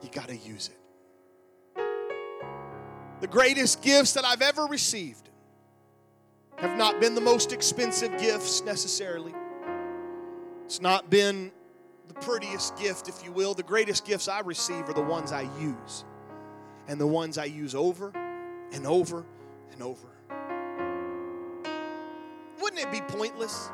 you 0.00 0.08
got 0.10 0.28
to 0.28 0.36
use 0.36 0.68
it. 0.68 0.78
The 3.20 3.26
greatest 3.26 3.82
gifts 3.82 4.12
that 4.12 4.24
I've 4.24 4.42
ever 4.42 4.66
received 4.66 5.28
have 6.58 6.78
not 6.78 7.00
been 7.00 7.16
the 7.16 7.20
most 7.20 7.52
expensive 7.52 8.16
gifts 8.16 8.62
necessarily. 8.62 9.34
It's 10.64 10.80
not 10.80 11.10
been 11.10 11.50
the 12.08 12.14
prettiest 12.14 12.76
gift, 12.76 13.08
if 13.08 13.24
you 13.24 13.32
will. 13.32 13.54
The 13.54 13.62
greatest 13.62 14.04
gifts 14.04 14.28
I 14.28 14.40
receive 14.40 14.88
are 14.88 14.94
the 14.94 15.02
ones 15.02 15.32
I 15.32 15.42
use, 15.60 16.04
and 16.88 17.00
the 17.00 17.06
ones 17.06 17.38
I 17.38 17.44
use 17.44 17.74
over 17.74 18.12
and 18.72 18.86
over 18.86 19.24
and 19.72 19.82
over. 19.82 20.08
wouldn't 22.60 22.80
it 22.80 22.92
be 22.92 23.00
pointless 23.00 23.70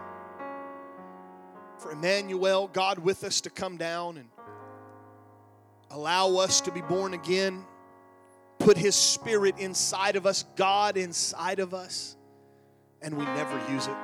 for 1.79 1.93
Emmanuel, 1.93 2.69
God 2.73 2.99
with 2.99 3.23
us, 3.23 3.41
to 3.43 3.51
come 3.51 3.77
down 3.77 4.17
and 4.17 4.29
allow 5.91 6.37
us 6.37 6.61
to 6.63 6.73
be 6.73 6.81
born 6.81 7.15
again, 7.15 7.65
put 8.59 8.77
His 8.77 8.97
Spirit 8.97 9.59
inside 9.59 10.17
of 10.17 10.27
us, 10.27 10.45
God 10.57 10.97
inside 10.97 11.61
of 11.61 11.75
us, 11.75 12.17
and 13.01 13.17
we 13.17 13.25
never 13.25 13.61
use 13.73 13.87
it? 13.87 13.97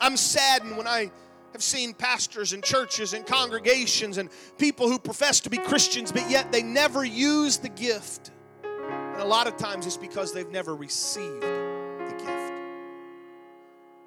I'm 0.00 0.16
saddened 0.16 0.76
when 0.76 0.86
I 0.86 1.10
have 1.56 1.62
seen 1.62 1.94
pastors 1.94 2.52
and 2.52 2.62
churches 2.62 3.14
and 3.14 3.24
congregations 3.26 4.18
and 4.18 4.28
people 4.58 4.90
who 4.90 4.98
profess 4.98 5.40
to 5.40 5.48
be 5.48 5.56
Christians, 5.56 6.12
but 6.12 6.28
yet 6.28 6.52
they 6.52 6.62
never 6.62 7.02
use 7.02 7.56
the 7.56 7.70
gift. 7.70 8.30
And 8.62 9.22
a 9.22 9.24
lot 9.24 9.46
of 9.46 9.56
times 9.56 9.86
it's 9.86 9.96
because 9.96 10.34
they've 10.34 10.50
never 10.50 10.76
received 10.76 11.40
the 11.40 12.14
gift. 12.18 12.52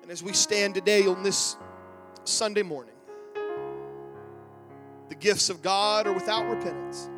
And 0.04 0.12
as 0.12 0.22
we 0.22 0.32
stand 0.32 0.76
today 0.76 1.08
on 1.08 1.24
this 1.24 1.58
Sunday 2.24 2.62
morning, 2.62 2.94
the 5.10 5.16
gifts 5.16 5.50
of 5.50 5.64
God 5.64 6.06
are 6.06 6.14
without 6.14 6.48
repentance. 6.48 7.10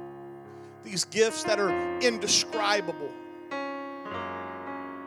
These 0.86 1.04
gifts 1.04 1.44
that 1.44 1.60
are 1.60 2.00
indescribable. 2.00 3.12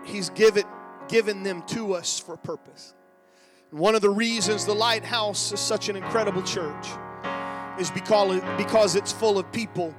He's 0.05 0.29
given, 0.29 0.65
given 1.09 1.43
them 1.43 1.63
to 1.69 1.95
us 1.95 2.19
for 2.19 2.35
a 2.35 2.39
purpose. 2.39 2.93
One 3.75 3.97
of 3.97 4.03
the 4.03 4.11
reasons 4.11 4.65
the 4.65 4.73
Lighthouse 4.73 5.51
is 5.51 5.59
such 5.59 5.89
an 5.89 5.97
incredible 5.97 6.43
church 6.43 6.87
is 7.77 7.91
because, 7.91 8.41
because 8.57 8.95
it's 8.95 9.11
full 9.11 9.37
of 9.37 9.51
people 9.51 9.93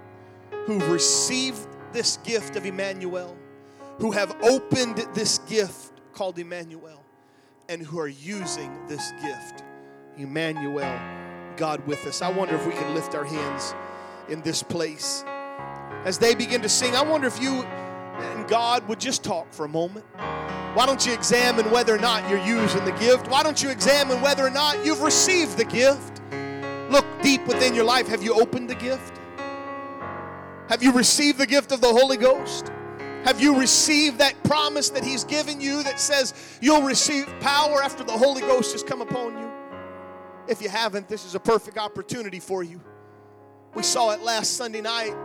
who've 0.65 0.89
received 0.89 1.67
this 1.91 2.15
gift 2.23 2.55
of 2.55 2.65
Emmanuel, 2.65 3.35
who 3.97 4.11
have 4.11 4.33
opened 4.43 5.05
this 5.13 5.39
gift 5.39 5.91
called 6.13 6.39
Emmanuel, 6.39 7.03
and 7.67 7.81
who 7.81 7.99
are 7.99 8.07
using 8.07 8.71
this 8.87 9.11
gift, 9.21 9.65
Emmanuel, 10.15 10.97
God 11.57 11.85
with 11.85 12.07
us. 12.07 12.21
I 12.21 12.31
wonder 12.31 12.55
if 12.55 12.65
we 12.65 12.71
can 12.71 12.95
lift 12.95 13.13
our 13.13 13.25
hands 13.25 13.75
in 14.29 14.41
this 14.41 14.63
place. 14.63 15.25
As 16.05 16.17
they 16.17 16.33
begin 16.33 16.61
to 16.61 16.69
sing, 16.69 16.95
I 16.95 17.03
wonder 17.03 17.27
if 17.27 17.41
you 17.41 17.63
and 17.63 18.47
God 18.47 18.87
would 18.87 19.01
just 19.01 19.21
talk 19.21 19.51
for 19.51 19.65
a 19.65 19.69
moment. 19.69 20.05
Why 20.75 20.85
don't 20.85 21.05
you 21.05 21.13
examine 21.13 21.71
whether 21.71 21.95
or 21.95 21.97
not 21.97 22.29
you're 22.29 22.45
using 22.45 22.83
the 22.83 22.91
gift? 22.99 23.29
Why 23.29 23.43
don't 23.43 23.63
you 23.63 23.69
examine 23.69 24.21
whether 24.21 24.45
or 24.45 24.49
not 24.49 24.85
you've 24.85 25.01
received 25.01 25.57
the 25.57 25.63
gift? 25.63 26.21
Look 26.89 27.05
deep 27.21 27.47
within 27.47 27.73
your 27.73 27.85
life. 27.85 28.09
Have 28.09 28.21
you 28.21 28.33
opened 28.33 28.69
the 28.69 28.75
gift? 28.75 29.21
Have 30.67 30.83
you 30.83 30.91
received 30.91 31.37
the 31.37 31.47
gift 31.47 31.71
of 31.71 31.79
the 31.79 31.87
Holy 31.87 32.17
Ghost? 32.17 32.73
Have 33.23 33.39
you 33.39 33.57
received 33.57 34.17
that 34.17 34.35
promise 34.43 34.89
that 34.89 35.05
He's 35.05 35.23
given 35.23 35.61
you 35.61 35.81
that 35.83 35.97
says 35.97 36.33
you'll 36.59 36.81
receive 36.81 37.25
power 37.39 37.81
after 37.81 38.03
the 38.03 38.11
Holy 38.11 38.41
Ghost 38.41 38.73
has 38.73 38.83
come 38.83 39.01
upon 39.01 39.37
you? 39.37 39.49
If 40.49 40.61
you 40.61 40.67
haven't, 40.67 41.07
this 41.07 41.25
is 41.25 41.35
a 41.35 41.39
perfect 41.39 41.77
opportunity 41.77 42.41
for 42.41 42.63
you. 42.63 42.81
We 43.75 43.83
saw 43.83 44.11
it 44.11 44.21
last 44.21 44.57
Sunday 44.57 44.81
night. 44.81 45.15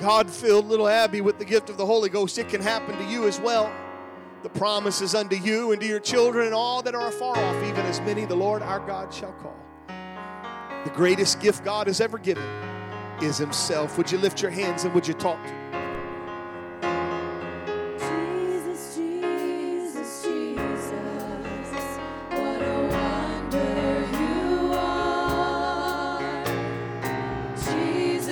God 0.00 0.30
filled 0.30 0.68
little 0.68 0.88
Abby 0.88 1.20
with 1.20 1.38
the 1.38 1.44
gift 1.44 1.68
of 1.68 1.76
the 1.76 1.84
Holy 1.84 2.08
Ghost. 2.08 2.38
It 2.38 2.48
can 2.48 2.62
happen 2.62 2.96
to 2.96 3.04
you 3.04 3.28
as 3.28 3.38
well. 3.38 3.70
The 4.42 4.48
promise 4.50 5.00
is 5.00 5.14
unto 5.14 5.36
you 5.36 5.72
and 5.72 5.80
to 5.80 5.86
your 5.86 5.98
children 5.98 6.46
and 6.46 6.54
all 6.54 6.80
that 6.82 6.94
are 6.94 7.08
afar 7.08 7.36
off, 7.36 7.56
even 7.64 7.84
as 7.86 8.00
many 8.00 8.24
the 8.24 8.36
Lord 8.36 8.62
our 8.62 8.78
God 8.78 9.12
shall 9.12 9.32
call. 9.32 9.56
The 10.84 10.90
greatest 10.90 11.40
gift 11.40 11.64
God 11.64 11.88
has 11.88 12.00
ever 12.00 12.18
given 12.18 12.44
is 13.20 13.36
Himself. 13.36 13.98
Would 13.98 14.12
you 14.12 14.18
lift 14.18 14.40
your 14.40 14.52
hands 14.52 14.84
and 14.84 14.94
would 14.94 15.08
you 15.08 15.14
talk? 15.14 15.40